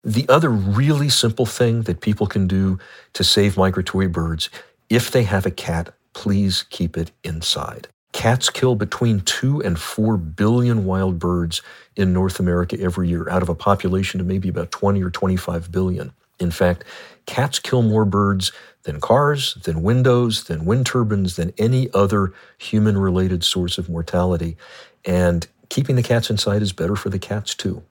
The 0.03 0.27
other 0.27 0.49
really 0.49 1.07
simple 1.07 1.45
thing 1.45 1.83
that 1.83 2.01
people 2.01 2.27
can 2.27 2.45
do 2.45 2.77
to 3.13 3.23
save 3.23 3.55
migratory 3.55 4.07
birds, 4.07 4.49
if 4.89 5.09
they 5.09 5.23
have 5.23 5.45
a 5.45 5.51
cat, 5.51 5.93
please 6.13 6.65
keep 6.69 6.97
it 6.97 7.11
inside. 7.23 7.87
Cats 8.11 8.49
kill 8.49 8.75
between 8.75 9.21
2 9.21 9.61
and 9.61 9.79
4 9.79 10.17
billion 10.17 10.83
wild 10.83 11.19
birds 11.19 11.61
in 11.95 12.11
North 12.11 12.39
America 12.39 12.77
every 12.81 13.07
year 13.07 13.29
out 13.29 13.41
of 13.41 13.49
a 13.49 13.55
population 13.55 14.19
of 14.19 14.27
maybe 14.27 14.49
about 14.49 14.71
20 14.71 15.01
or 15.01 15.09
25 15.09 15.71
billion. 15.71 16.11
In 16.37 16.51
fact, 16.51 16.83
cats 17.25 17.59
kill 17.59 17.81
more 17.81 18.05
birds 18.05 18.51
than 18.83 18.99
cars, 18.99 19.55
than 19.63 19.83
windows, 19.83 20.43
than 20.43 20.65
wind 20.65 20.85
turbines, 20.85 21.37
than 21.37 21.53
any 21.57 21.89
other 21.93 22.33
human 22.57 22.97
related 22.97 23.43
source 23.43 23.77
of 23.77 23.89
mortality. 23.89 24.57
And 25.05 25.47
keeping 25.69 25.95
the 25.95 26.03
cats 26.03 26.29
inside 26.29 26.61
is 26.61 26.73
better 26.73 26.97
for 26.97 27.09
the 27.09 27.19
cats 27.19 27.55
too. 27.55 27.83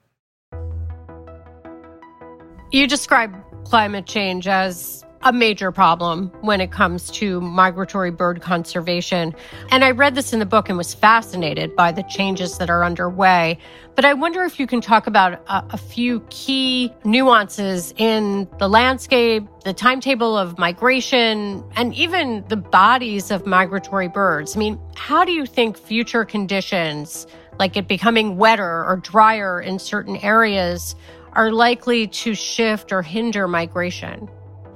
You 2.73 2.87
describe 2.87 3.37
climate 3.67 4.07
change 4.07 4.49
as 4.49 5.05
a 5.21 5.31
major 5.31 5.71
problem 5.71 6.29
when 6.41 6.63
it 6.63 6.73
comes 6.73 7.11
to 7.11 7.39
migratory 7.43 8.11
bird 8.11 8.41
conservation. 8.41 9.35
And 9.71 9.85
I 9.85 9.91
read 9.91 10.15
this 10.15 10.33
in 10.33 10.39
the 10.39 10.47
book 10.47 10.71
and 10.71 10.79
was 10.79 10.95
fascinated 10.95 11.77
by 11.77 11.93
the 11.93 12.03
changes 12.05 12.57
that 12.57 12.71
are 12.71 12.83
underway. 12.83 13.59
But 13.95 14.07
I 14.07 14.15
wonder 14.15 14.43
if 14.45 14.59
you 14.59 14.67
can 14.67 14.81
talk 14.81 15.07
about 15.07 15.35
a, 15.49 15.67
a, 15.75 15.77
few 15.77 16.21
key 16.31 16.91
nuances 17.05 17.93
in 17.99 18.49
the 18.59 18.69
landscape, 18.69 19.47
the 19.65 19.75
timetable 19.75 20.39
of 20.39 20.59
migration, 20.59 21.63
and 21.77 21.95
even 21.95 22.43
the 22.49 22.57
bodies 22.57 23.31
of 23.31 23.45
migratory 23.45 24.09
birds. 24.09 24.57
I 24.57 24.59
mean, 24.59 24.81
how 24.97 25.27
do 25.27 25.33
you 25.33 25.45
think 25.45 25.77
future 25.77 26.25
conditions, 26.25 27.27
like 27.59 27.77
it 27.77 27.87
becoming 27.87 28.39
wetter 28.39 28.83
or 28.87 28.97
drier 28.97 29.61
in 29.61 29.79
certain 29.79 30.17
areas, 30.17 30.97
are 31.35 31.53
likely 31.53 32.07
to 32.07 32.35
shift 32.35 32.93
or 32.93 33.03
hinder 33.03 33.49
migration? 33.49 34.29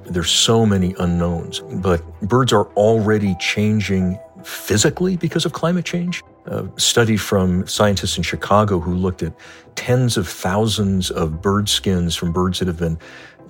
There's 0.04 0.30
so 0.30 0.64
many 0.64 0.94
unknowns, 0.98 1.60
but 1.60 2.02
birds 2.22 2.52
are 2.52 2.66
already 2.74 3.34
changing 3.40 4.18
physically 4.44 5.16
because 5.16 5.44
of 5.44 5.52
climate 5.52 5.84
change. 5.84 6.22
A 6.46 6.68
study 6.76 7.16
from 7.16 7.66
scientists 7.66 8.16
in 8.16 8.22
Chicago 8.22 8.78
who 8.78 8.94
looked 8.94 9.22
at 9.22 9.32
tens 9.74 10.16
of 10.16 10.28
thousands 10.28 11.10
of 11.10 11.42
bird 11.42 11.68
skins 11.68 12.14
from 12.14 12.32
birds 12.32 12.60
that 12.60 12.68
have 12.68 12.78
been 12.78 12.98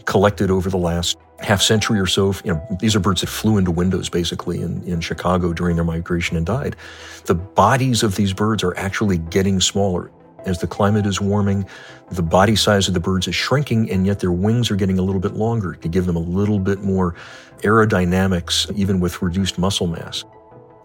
collected 0.06 0.50
over 0.50 0.70
the 0.70 0.78
last 0.78 1.18
half 1.40 1.60
century 1.60 2.00
or 2.00 2.06
so. 2.06 2.32
You 2.44 2.54
know, 2.54 2.76
these 2.80 2.96
are 2.96 3.00
birds 3.00 3.20
that 3.20 3.26
flew 3.28 3.58
into 3.58 3.70
windows 3.70 4.08
basically 4.08 4.62
in, 4.62 4.82
in 4.84 5.00
Chicago 5.00 5.52
during 5.52 5.76
their 5.76 5.84
migration 5.84 6.36
and 6.36 6.46
died. 6.46 6.76
The 7.26 7.34
bodies 7.34 8.02
of 8.02 8.16
these 8.16 8.32
birds 8.32 8.64
are 8.64 8.74
actually 8.78 9.18
getting 9.18 9.60
smaller. 9.60 10.10
As 10.46 10.60
the 10.60 10.66
climate 10.66 11.06
is 11.06 11.20
warming, 11.20 11.66
the 12.12 12.22
body 12.22 12.54
size 12.54 12.86
of 12.86 12.94
the 12.94 13.00
birds 13.00 13.26
is 13.26 13.34
shrinking, 13.34 13.90
and 13.90 14.06
yet 14.06 14.20
their 14.20 14.32
wings 14.32 14.70
are 14.70 14.76
getting 14.76 14.98
a 14.98 15.02
little 15.02 15.20
bit 15.20 15.34
longer 15.34 15.74
to 15.74 15.88
give 15.88 16.06
them 16.06 16.14
a 16.14 16.20
little 16.20 16.60
bit 16.60 16.82
more 16.82 17.16
aerodynamics, 17.62 18.72
even 18.76 19.00
with 19.00 19.20
reduced 19.20 19.58
muscle 19.58 19.88
mass. 19.88 20.24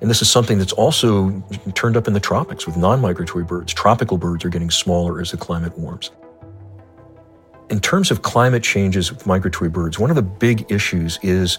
And 0.01 0.09
this 0.09 0.23
is 0.23 0.31
something 0.31 0.57
that's 0.57 0.73
also 0.73 1.29
turned 1.75 1.95
up 1.95 2.07
in 2.07 2.13
the 2.13 2.19
tropics 2.19 2.65
with 2.65 2.75
non 2.75 2.99
migratory 2.99 3.43
birds. 3.43 3.71
Tropical 3.71 4.17
birds 4.17 4.43
are 4.43 4.49
getting 4.49 4.71
smaller 4.71 5.21
as 5.21 5.29
the 5.29 5.37
climate 5.37 5.77
warms. 5.77 6.09
In 7.69 7.79
terms 7.79 8.11
of 8.11 8.23
climate 8.23 8.63
changes 8.63 9.13
with 9.13 9.25
migratory 9.25 9.69
birds, 9.69 9.99
one 9.99 10.09
of 10.09 10.15
the 10.15 10.23
big 10.23 10.69
issues 10.69 11.19
is 11.21 11.57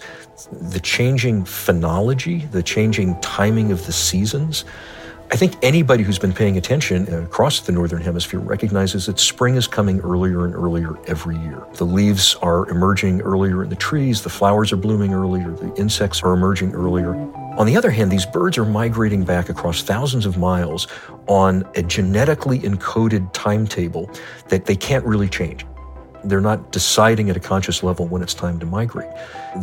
the 0.51 0.79
changing 0.79 1.43
phenology, 1.43 2.51
the 2.51 2.61
changing 2.61 3.19
timing 3.21 3.71
of 3.71 3.85
the 3.85 3.93
seasons. 3.93 4.65
I 5.33 5.35
think 5.35 5.55
anybody 5.63 6.03
who's 6.03 6.19
been 6.19 6.31
paying 6.31 6.57
attention 6.57 7.11
uh, 7.11 7.23
across 7.23 7.61
the 7.61 7.71
Northern 7.71 8.03
Hemisphere 8.03 8.39
recognizes 8.39 9.07
that 9.07 9.19
spring 9.19 9.55
is 9.55 9.65
coming 9.65 9.99
earlier 10.01 10.45
and 10.45 10.53
earlier 10.53 10.95
every 11.07 11.39
year. 11.39 11.65
The 11.73 11.87
leaves 11.87 12.35
are 12.43 12.69
emerging 12.69 13.21
earlier 13.21 13.63
in 13.63 13.69
the 13.71 13.75
trees, 13.75 14.21
the 14.21 14.29
flowers 14.29 14.71
are 14.71 14.77
blooming 14.77 15.11
earlier, 15.11 15.49
the 15.49 15.73
insects 15.73 16.21
are 16.21 16.33
emerging 16.33 16.75
earlier. 16.75 17.15
On 17.57 17.65
the 17.65 17.75
other 17.75 17.89
hand, 17.89 18.11
these 18.11 18.27
birds 18.27 18.59
are 18.59 18.65
migrating 18.65 19.23
back 19.23 19.49
across 19.49 19.81
thousands 19.81 20.27
of 20.27 20.37
miles 20.37 20.87
on 21.25 21.67
a 21.73 21.81
genetically 21.81 22.59
encoded 22.59 23.27
timetable 23.33 24.11
that 24.49 24.65
they 24.65 24.75
can't 24.75 25.03
really 25.03 25.29
change. 25.29 25.65
They're 26.23 26.41
not 26.41 26.71
deciding 26.71 27.29
at 27.29 27.37
a 27.37 27.39
conscious 27.39 27.83
level 27.83 28.07
when 28.07 28.21
it's 28.21 28.33
time 28.33 28.59
to 28.59 28.65
migrate. 28.65 29.09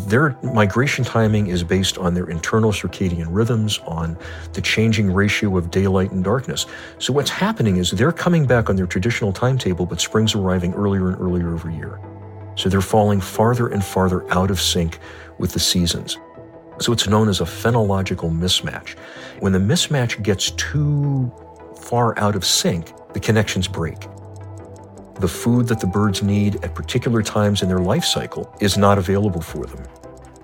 Their 0.07 0.37
migration 0.42 1.05
timing 1.05 1.46
is 1.46 1.64
based 1.64 1.96
on 1.99 2.14
their 2.14 2.29
internal 2.29 2.70
circadian 2.70 3.27
rhythms, 3.31 3.79
on 3.87 4.18
the 4.53 4.61
changing 4.61 5.12
ratio 5.12 5.57
of 5.57 5.70
daylight 5.70 6.12
and 6.12 6.23
darkness. 6.23 6.66
So 6.99 7.12
what's 7.12 7.31
happening 7.31 7.79
is 7.79 7.90
they're 7.90 8.12
coming 8.12 8.46
back 8.46 8.68
on 8.68 8.77
their 8.77 8.87
traditional 8.87 9.33
timetable, 9.33 9.87
but 9.87 10.01
spring's 10.01 10.35
arriving 10.35 10.75
earlier 10.75 11.09
and 11.09 11.20
earlier 11.20 11.55
every 11.55 11.75
year. 11.75 11.99
So 12.57 12.68
they're 12.68 12.83
falling 12.83 13.20
farther 13.20 13.68
and 13.68 13.83
farther 13.83 14.31
out 14.33 14.51
of 14.51 14.61
sync 14.61 14.99
with 15.38 15.53
the 15.53 15.61
seasons. 15.61 16.18
So 16.81 16.92
it's 16.92 17.07
known 17.07 17.29
as 17.29 17.40
a 17.40 17.44
phenological 17.44 18.31
mismatch. 18.31 18.96
When 19.40 19.53
the 19.53 19.59
mismatch 19.59 20.23
gets 20.23 20.51
too 20.53 21.33
far 21.81 22.18
out 22.18 22.37
of 22.37 22.44
sync, 22.44 22.92
the 23.12 23.20
connections 23.20 23.66
break. 23.66 23.96
The 25.20 25.28
food 25.28 25.68
that 25.68 25.80
the 25.80 25.87
birds 25.87 26.22
need 26.22 26.64
at 26.64 26.74
particular 26.74 27.22
times 27.22 27.62
in 27.62 27.68
their 27.68 27.78
life 27.78 28.04
cycle 28.04 28.54
is 28.61 28.78
not 28.78 28.98
available 28.98 29.40
for 29.40 29.66
them. 29.66 29.83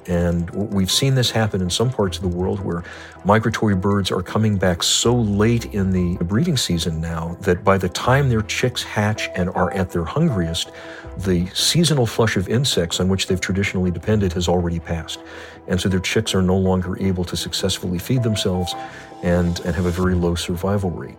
And 0.09 0.49
we've 0.51 0.91
seen 0.91 1.15
this 1.17 1.31
happen 1.31 1.61
in 1.61 1.69
some 1.69 1.91
parts 1.91 2.17
of 2.17 2.23
the 2.23 2.29
world 2.37 2.61
where 2.61 2.85
migratory 3.25 3.75
birds 3.75 4.13
are 4.13 4.23
coming 4.23 4.57
back 4.57 4.83
so 4.83 5.15
late 5.15 5.75
in 5.75 5.91
the 5.91 6.23
breeding 6.25 6.57
season 6.57 7.01
now 7.01 7.37
that 7.41 7.65
by 7.65 7.77
the 7.77 7.89
time 7.89 8.29
their 8.29 8.43
chicks 8.43 8.85
hatch 8.85 9.29
and 9.35 9.51
are 9.51 9.73
at 9.73 9.91
their 9.91 10.05
hungriest, 10.05 10.71
the 11.19 11.47
seasonal 11.49 12.07
flush 12.07 12.37
of 12.37 12.49
insects 12.49 13.01
on 13.01 13.09
which 13.09 13.27
they've 13.27 13.41
traditionally 13.41 13.91
depended 13.91 14.33
has 14.35 14.47
already 14.47 14.79
passed. 14.79 15.19
And 15.67 15.81
so 15.81 15.89
their 15.89 16.01
chicks 16.01 16.35
are 16.35 16.43
no 16.43 16.57
longer 16.57 17.03
able 17.03 17.25
to 17.25 17.37
successfully 17.37 17.99
feed 17.99 18.23
themselves 18.23 18.75
and, 19.25 19.59
and 19.61 19.75
have 19.75 19.87
a 19.87 19.91
very 19.91 20.15
low 20.15 20.37
survival 20.37 20.91
rate. 20.91 21.17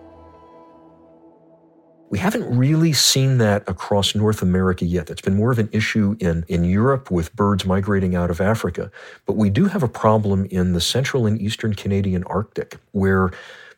We 2.10 2.20
haven't 2.20 2.58
really 2.58 2.94
seen 2.94 3.38
that 3.40 3.68
across 3.68 4.16
North 4.16 4.42
America 4.42 4.86
yet. 4.86 5.08
That's 5.08 5.22
been 5.22 5.36
more 5.36 5.52
of 5.52 5.60
an 5.60 5.68
issue 5.74 6.16
in, 6.20 6.46
in 6.48 6.64
Europe 6.64 7.12
with 7.12 7.36
birds 7.36 7.66
migrating 7.66 8.16
out 8.16 8.30
of 8.30 8.40
Africa. 8.40 8.90
But 9.26 9.36
we 9.36 9.50
do 9.50 9.66
have 9.66 9.84
a 9.84 9.90
problem 9.90 10.46
in 10.46 10.72
the 10.72 10.80
central 10.80 11.26
and 11.26 11.42
eastern 11.42 11.74
Canadian 11.74 12.24
Arctic, 12.24 12.78
where 12.92 13.32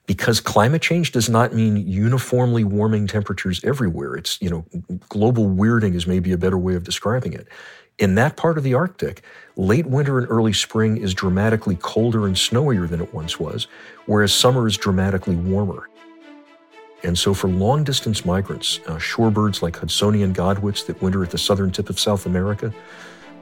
because 0.06 0.40
climate 0.40 0.82
change 0.82 1.12
does 1.12 1.30
not 1.30 1.54
mean 1.54 1.78
uniformly 1.78 2.64
warming 2.64 3.08
temperatures 3.08 3.64
everywhere. 3.64 4.16
It's, 4.16 4.40
you 4.42 4.50
know, 4.50 4.66
global 5.10 5.48
weirding 5.48 5.96
is 5.96 6.06
maybe 6.06 6.32
a 6.32 6.38
better 6.38 6.58
way 6.58 6.76
of 6.76 6.84
describing 6.84 7.34
it. 7.34 7.48
In 7.98 8.16
that 8.16 8.38
part 8.38 8.58
of 8.58 8.64
the 8.64 8.74
Arctic, 8.76 9.24
late 9.56 9.88
winter 9.88 10.20
and 10.20 10.28
early 10.30 10.54
spring 10.54 10.98
is 10.98 11.14
dramatically 11.14 11.78
colder 11.82 12.26
and 12.26 12.36
snowier 12.36 12.88
than 12.88 13.02
it 13.02 13.14
once 13.14 13.40
was, 13.40 13.68
whereas 14.06 14.34
summer 14.34 14.68
is 14.68 14.78
dramatically 14.78 15.36
warmer. 15.36 15.89
And 17.04 17.18
so, 17.18 17.34
for 17.34 17.48
long 17.48 17.84
distance 17.84 18.26
migrants, 18.26 18.80
uh, 18.88 18.98
shorebirds 18.98 19.62
like 19.62 19.78
Hudsonian 19.78 20.34
godwits 20.34 20.86
that 20.88 21.02
winter 21.02 21.24
at 21.24 21.32
the 21.32 21.38
southern 21.38 21.72
tip 21.72 21.90
of 21.90 22.00
South 22.00 22.26
America, 22.26 22.74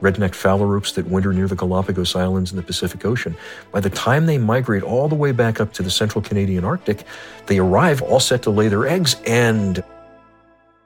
red-necked 0.00 0.34
phalaropes 0.34 0.92
that 0.92 1.06
winter 1.06 1.32
near 1.32 1.48
the 1.48 1.56
Galapagos 1.56 2.14
Islands 2.14 2.52
in 2.52 2.56
the 2.56 2.62
Pacific 2.62 3.04
Ocean, 3.04 3.36
by 3.72 3.80
the 3.80 3.90
time 3.90 4.26
they 4.26 4.38
migrate 4.38 4.84
all 4.84 5.08
the 5.08 5.16
way 5.16 5.32
back 5.32 5.60
up 5.60 5.72
to 5.72 5.82
the 5.82 5.90
central 5.90 6.22
Canadian 6.22 6.64
Arctic, 6.64 7.02
they 7.46 7.58
arrive 7.58 8.00
all 8.02 8.20
set 8.20 8.42
to 8.42 8.50
lay 8.50 8.68
their 8.68 8.86
eggs 8.86 9.16
and 9.26 9.82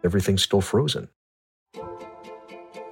everything's 0.03 0.43
still 0.43 0.63
frozen. 0.63 1.09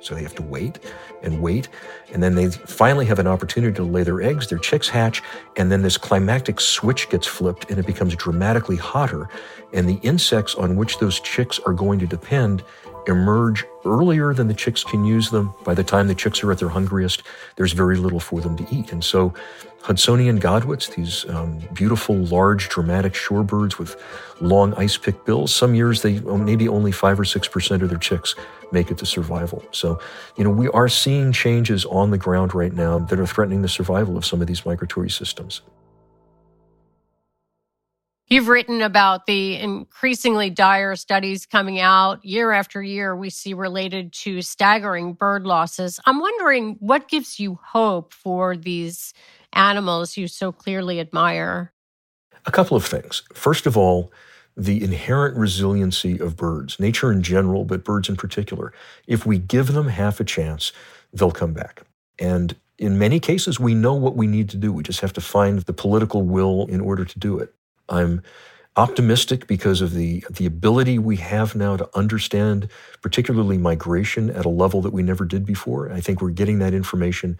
So 0.00 0.14
they 0.14 0.22
have 0.22 0.34
to 0.36 0.42
wait 0.42 0.78
and 1.22 1.40
wait. 1.40 1.68
And 2.12 2.22
then 2.22 2.34
they 2.34 2.50
finally 2.50 3.06
have 3.06 3.18
an 3.18 3.26
opportunity 3.26 3.74
to 3.74 3.82
lay 3.82 4.02
their 4.02 4.22
eggs, 4.22 4.48
their 4.48 4.58
chicks 4.58 4.88
hatch, 4.88 5.22
and 5.56 5.70
then 5.70 5.82
this 5.82 5.96
climactic 5.96 6.60
switch 6.60 7.08
gets 7.10 7.26
flipped 7.26 7.70
and 7.70 7.78
it 7.78 7.86
becomes 7.86 8.16
dramatically 8.16 8.76
hotter. 8.76 9.28
And 9.72 9.88
the 9.88 10.00
insects 10.02 10.54
on 10.54 10.76
which 10.76 10.98
those 10.98 11.20
chicks 11.20 11.58
are 11.60 11.72
going 11.72 11.98
to 12.00 12.06
depend 12.06 12.64
emerge 13.10 13.64
earlier 13.84 14.32
than 14.32 14.48
the 14.48 14.54
chicks 14.54 14.84
can 14.84 15.04
use 15.04 15.30
them. 15.30 15.54
By 15.64 15.74
the 15.74 15.84
time 15.84 16.08
the 16.08 16.14
chicks 16.14 16.42
are 16.42 16.52
at 16.52 16.58
their 16.58 16.68
hungriest, 16.68 17.22
there's 17.56 17.72
very 17.72 17.96
little 17.96 18.20
for 18.20 18.40
them 18.40 18.56
to 18.56 18.66
eat. 18.74 18.92
And 18.92 19.04
so 19.04 19.34
Hudsonian 19.82 20.40
godwits, 20.40 20.94
these 20.94 21.28
um, 21.30 21.58
beautiful, 21.72 22.16
large, 22.16 22.68
dramatic 22.68 23.14
shorebirds 23.14 23.78
with 23.78 23.96
long 24.40 24.74
ice 24.74 24.96
pick 24.96 25.24
bills, 25.24 25.54
some 25.54 25.74
years 25.74 26.02
they 26.02 26.20
maybe 26.20 26.68
only 26.68 26.92
five 26.92 27.18
or 27.18 27.24
six 27.24 27.48
percent 27.48 27.82
of 27.82 27.88
their 27.88 27.98
chicks 27.98 28.34
make 28.72 28.90
it 28.90 28.98
to 28.98 29.06
survival. 29.06 29.64
So, 29.72 30.00
you 30.36 30.44
know, 30.44 30.50
we 30.50 30.68
are 30.68 30.88
seeing 30.88 31.32
changes 31.32 31.84
on 31.86 32.10
the 32.10 32.18
ground 32.18 32.54
right 32.54 32.72
now 32.72 32.98
that 32.98 33.18
are 33.18 33.26
threatening 33.26 33.62
the 33.62 33.68
survival 33.68 34.16
of 34.16 34.24
some 34.24 34.40
of 34.40 34.46
these 34.46 34.66
migratory 34.66 35.10
systems. 35.10 35.62
You've 38.30 38.46
written 38.46 38.80
about 38.80 39.26
the 39.26 39.56
increasingly 39.56 40.50
dire 40.50 40.94
studies 40.94 41.46
coming 41.46 41.80
out 41.80 42.24
year 42.24 42.52
after 42.52 42.80
year 42.80 43.16
we 43.16 43.28
see 43.28 43.54
related 43.54 44.12
to 44.12 44.40
staggering 44.40 45.14
bird 45.14 45.48
losses. 45.48 45.98
I'm 46.06 46.20
wondering 46.20 46.76
what 46.78 47.08
gives 47.08 47.40
you 47.40 47.58
hope 47.60 48.14
for 48.14 48.56
these 48.56 49.14
animals 49.52 50.16
you 50.16 50.28
so 50.28 50.52
clearly 50.52 51.00
admire? 51.00 51.72
A 52.46 52.52
couple 52.52 52.76
of 52.76 52.86
things. 52.86 53.24
First 53.34 53.66
of 53.66 53.76
all, 53.76 54.12
the 54.56 54.80
inherent 54.80 55.36
resiliency 55.36 56.16
of 56.20 56.36
birds, 56.36 56.78
nature 56.78 57.10
in 57.10 57.24
general, 57.24 57.64
but 57.64 57.82
birds 57.82 58.08
in 58.08 58.14
particular. 58.14 58.72
If 59.08 59.26
we 59.26 59.38
give 59.38 59.72
them 59.72 59.88
half 59.88 60.20
a 60.20 60.24
chance, 60.24 60.72
they'll 61.12 61.32
come 61.32 61.52
back. 61.52 61.82
And 62.20 62.54
in 62.78 62.96
many 62.96 63.18
cases, 63.18 63.58
we 63.58 63.74
know 63.74 63.94
what 63.94 64.14
we 64.14 64.28
need 64.28 64.48
to 64.50 64.56
do. 64.56 64.72
We 64.72 64.84
just 64.84 65.00
have 65.00 65.12
to 65.14 65.20
find 65.20 65.58
the 65.58 65.72
political 65.72 66.22
will 66.22 66.66
in 66.66 66.80
order 66.80 67.04
to 67.04 67.18
do 67.18 67.36
it. 67.40 67.52
I'm 67.90 68.22
optimistic 68.76 69.46
because 69.46 69.80
of 69.80 69.92
the, 69.92 70.24
the 70.30 70.46
ability 70.46 70.98
we 70.98 71.16
have 71.16 71.54
now 71.54 71.76
to 71.76 71.88
understand, 71.94 72.68
particularly 73.02 73.58
migration, 73.58 74.30
at 74.30 74.44
a 74.44 74.48
level 74.48 74.80
that 74.82 74.92
we 74.92 75.02
never 75.02 75.24
did 75.24 75.44
before. 75.44 75.92
I 75.92 76.00
think 76.00 76.22
we're 76.22 76.30
getting 76.30 76.60
that 76.60 76.72
information 76.72 77.36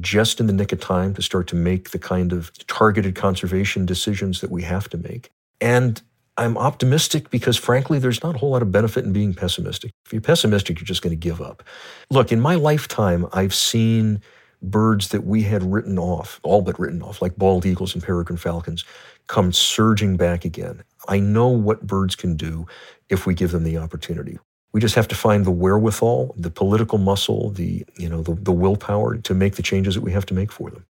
just 0.00 0.40
in 0.40 0.46
the 0.46 0.52
nick 0.52 0.72
of 0.72 0.80
time 0.80 1.14
to 1.14 1.22
start 1.22 1.46
to 1.48 1.56
make 1.56 1.90
the 1.90 1.98
kind 1.98 2.32
of 2.32 2.52
targeted 2.66 3.14
conservation 3.14 3.86
decisions 3.86 4.40
that 4.40 4.50
we 4.50 4.62
have 4.62 4.88
to 4.90 4.98
make. 4.98 5.30
And 5.60 6.00
I'm 6.36 6.58
optimistic 6.58 7.30
because, 7.30 7.56
frankly, 7.56 7.98
there's 7.98 8.22
not 8.22 8.34
a 8.34 8.38
whole 8.38 8.50
lot 8.50 8.62
of 8.62 8.72
benefit 8.72 9.04
in 9.04 9.12
being 9.12 9.34
pessimistic. 9.34 9.92
If 10.04 10.12
you're 10.12 10.20
pessimistic, 10.20 10.78
you're 10.78 10.86
just 10.86 11.02
going 11.02 11.12
to 11.12 11.16
give 11.16 11.40
up. 11.40 11.62
Look, 12.10 12.30
in 12.30 12.40
my 12.40 12.56
lifetime, 12.56 13.26
I've 13.32 13.54
seen 13.54 14.20
birds 14.60 15.08
that 15.08 15.24
we 15.24 15.42
had 15.42 15.62
written 15.62 15.98
off, 15.98 16.40
all 16.42 16.62
but 16.62 16.78
written 16.78 17.02
off, 17.02 17.22
like 17.22 17.36
bald 17.36 17.66
eagles 17.66 17.94
and 17.94 18.02
peregrine 18.02 18.38
falcons, 18.38 18.84
come 19.26 19.52
surging 19.52 20.16
back 20.16 20.44
again. 20.44 20.82
I 21.08 21.20
know 21.20 21.48
what 21.48 21.86
birds 21.86 22.16
can 22.16 22.36
do 22.36 22.66
if 23.08 23.26
we 23.26 23.34
give 23.34 23.52
them 23.52 23.64
the 23.64 23.78
opportunity. 23.78 24.38
We 24.72 24.80
just 24.80 24.94
have 24.96 25.08
to 25.08 25.14
find 25.14 25.44
the 25.44 25.50
wherewithal, 25.50 26.34
the 26.36 26.50
political 26.50 26.98
muscle, 26.98 27.50
the, 27.50 27.84
you 27.96 28.08
know, 28.08 28.22
the, 28.22 28.34
the 28.34 28.52
willpower 28.52 29.16
to 29.18 29.34
make 29.34 29.54
the 29.54 29.62
changes 29.62 29.94
that 29.94 30.00
we 30.00 30.12
have 30.12 30.26
to 30.26 30.34
make 30.34 30.50
for 30.50 30.70
them. 30.70 30.84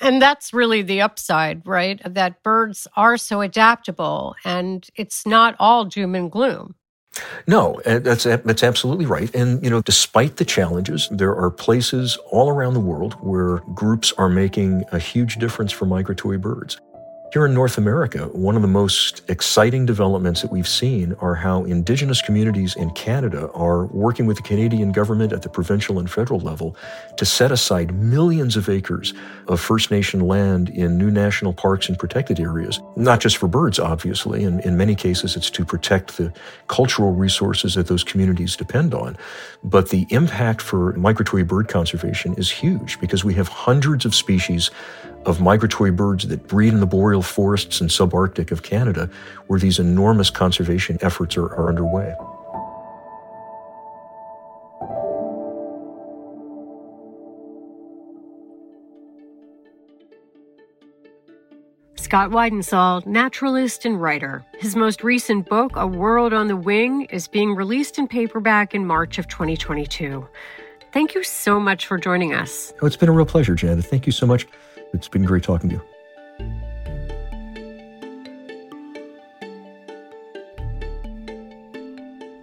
And 0.00 0.22
that's 0.22 0.54
really 0.54 0.82
the 0.82 1.00
upside, 1.00 1.66
right? 1.66 2.00
That 2.04 2.42
birds 2.42 2.86
are 2.96 3.16
so 3.16 3.40
adaptable 3.40 4.36
and 4.44 4.88
it's 4.94 5.26
not 5.26 5.56
all 5.58 5.84
doom 5.84 6.14
and 6.14 6.30
gloom. 6.30 6.76
No, 7.46 7.80
eh, 7.84 7.98
that's 7.98 8.26
eh, 8.26 8.36
that's 8.44 8.62
absolutely 8.62 9.06
right. 9.06 9.34
And 9.34 9.62
you 9.62 9.70
know, 9.70 9.82
despite 9.82 10.36
the 10.36 10.44
challenges, 10.44 11.08
there 11.10 11.34
are 11.34 11.50
places 11.50 12.16
all 12.30 12.48
around 12.48 12.74
the 12.74 12.80
world 12.80 13.14
where 13.14 13.58
groups 13.74 14.12
are 14.18 14.28
making 14.28 14.84
a 14.92 14.98
huge 14.98 15.36
difference 15.36 15.72
for 15.72 15.84
migratory 15.84 16.38
birds. 16.38 16.78
Here 17.30 17.44
in 17.44 17.52
North 17.52 17.76
America, 17.76 18.28
one 18.32 18.56
of 18.56 18.62
the 18.62 18.68
most 18.68 19.20
exciting 19.28 19.84
developments 19.84 20.40
that 20.40 20.50
we've 20.50 20.66
seen 20.66 21.14
are 21.20 21.34
how 21.34 21.64
Indigenous 21.64 22.22
communities 22.22 22.74
in 22.74 22.90
Canada 22.92 23.50
are 23.52 23.84
working 23.86 24.24
with 24.24 24.38
the 24.38 24.42
Canadian 24.42 24.92
government 24.92 25.34
at 25.34 25.42
the 25.42 25.50
provincial 25.50 25.98
and 25.98 26.10
federal 26.10 26.40
level 26.40 26.74
to 27.18 27.26
set 27.26 27.52
aside 27.52 27.94
millions 27.94 28.56
of 28.56 28.70
acres 28.70 29.12
of 29.46 29.60
First 29.60 29.90
Nation 29.90 30.20
land 30.20 30.70
in 30.70 30.96
new 30.96 31.10
national 31.10 31.52
parks 31.52 31.90
and 31.90 31.98
protected 31.98 32.40
areas, 32.40 32.80
not 32.96 33.20
just 33.20 33.36
for 33.36 33.46
birds, 33.46 33.78
obviously. 33.78 34.44
and 34.44 34.62
in 34.64 34.78
many 34.78 34.94
cases, 34.94 35.36
it's 35.36 35.50
to 35.50 35.66
protect 35.66 36.16
the 36.16 36.32
cultural 36.68 37.12
resources 37.12 37.74
that 37.74 37.88
those 37.88 38.04
communities 38.04 38.56
depend 38.56 38.94
on. 38.94 39.18
But 39.62 39.90
the 39.90 40.06
impact 40.08 40.62
for 40.62 40.94
migratory 40.94 41.42
bird 41.42 41.68
conservation 41.68 42.32
is 42.36 42.50
huge 42.50 42.98
because 43.00 43.22
we 43.22 43.34
have 43.34 43.48
hundreds 43.48 44.06
of 44.06 44.14
species 44.14 44.70
of 45.26 45.40
migratory 45.40 45.90
birds 45.90 46.26
that 46.28 46.46
breed 46.46 46.72
in 46.72 46.80
the 46.80 46.86
boreal 46.86 47.22
forests 47.22 47.80
and 47.80 47.90
subarctic 47.90 48.50
of 48.50 48.62
Canada, 48.62 49.10
where 49.46 49.58
these 49.58 49.78
enormous 49.78 50.30
conservation 50.30 50.98
efforts 51.00 51.36
are, 51.36 51.46
are 51.54 51.68
underway. 51.68 52.14
Scott 62.08 62.30
Weidensaul, 62.30 63.04
naturalist 63.04 63.84
and 63.84 64.00
writer. 64.00 64.42
His 64.60 64.74
most 64.74 65.04
recent 65.04 65.46
book, 65.46 65.72
A 65.76 65.86
World 65.86 66.32
on 66.32 66.46
the 66.46 66.56
Wing, 66.56 67.02
is 67.10 67.28
being 67.28 67.54
released 67.54 67.98
in 67.98 68.08
paperback 68.08 68.74
in 68.74 68.86
March 68.86 69.18
of 69.18 69.28
2022. 69.28 70.26
Thank 70.90 71.14
you 71.14 71.22
so 71.22 71.60
much 71.60 71.84
for 71.84 71.98
joining 71.98 72.32
us. 72.32 72.72
Oh, 72.80 72.86
it's 72.86 72.96
been 72.96 73.10
a 73.10 73.12
real 73.12 73.26
pleasure, 73.26 73.54
Janet. 73.54 73.84
Thank 73.84 74.06
you 74.06 74.12
so 74.12 74.26
much. 74.26 74.46
It's 74.92 75.08
been 75.08 75.24
great 75.24 75.42
talking 75.42 75.70
to 75.70 75.76
you. 75.76 75.82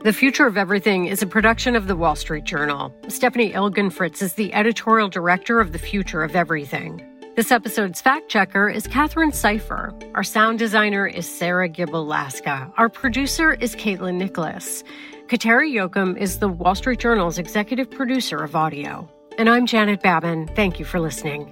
The 0.04 0.14
Future 0.14 0.46
of 0.46 0.56
Everything 0.56 1.08
is 1.08 1.24
a 1.24 1.28
production 1.28 1.76
of 1.76 1.88
the 1.88 1.96
Wall 1.96 2.16
Street 2.16 2.44
Journal. 2.44 2.94
Stephanie 3.08 3.52
Ilgenfritz 3.54 4.22
is 4.22 4.34
the 4.34 4.54
editorial 4.54 5.10
director 5.10 5.60
of 5.60 5.72
The 5.72 5.80
Future 5.80 6.22
of 6.22 6.36
Everything. 6.36 7.04
This 7.36 7.52
episode's 7.52 8.02
fact 8.02 8.30
checker 8.30 8.70
is 8.70 8.86
Katherine 8.86 9.32
Cipher. 9.32 9.94
Our 10.14 10.24
sound 10.24 10.60
designer 10.60 11.08
is 11.08 11.28
Sarah 11.28 11.68
Gibble-Laska. 11.68 12.72
Our 12.78 12.88
producer 12.88 13.56
is 13.56 13.76
Caitlin 13.76 14.18
Nicholas. 14.18 14.84
Kateri 15.26 15.74
Jochum 15.74 16.16
is 16.18 16.38
the 16.38 16.50
Wall 16.50 16.76
Street 16.76 17.00
Journal's 17.00 17.40
executive 17.40 17.90
producer 17.90 18.38
of 18.38 18.56
audio. 18.56 19.10
And 19.40 19.50
I'm 19.50 19.66
Janet 19.66 20.04
Babin. 20.04 20.48
Thank 20.56 20.78
you 20.78 20.86
for 20.86 21.00
listening. 21.00 21.52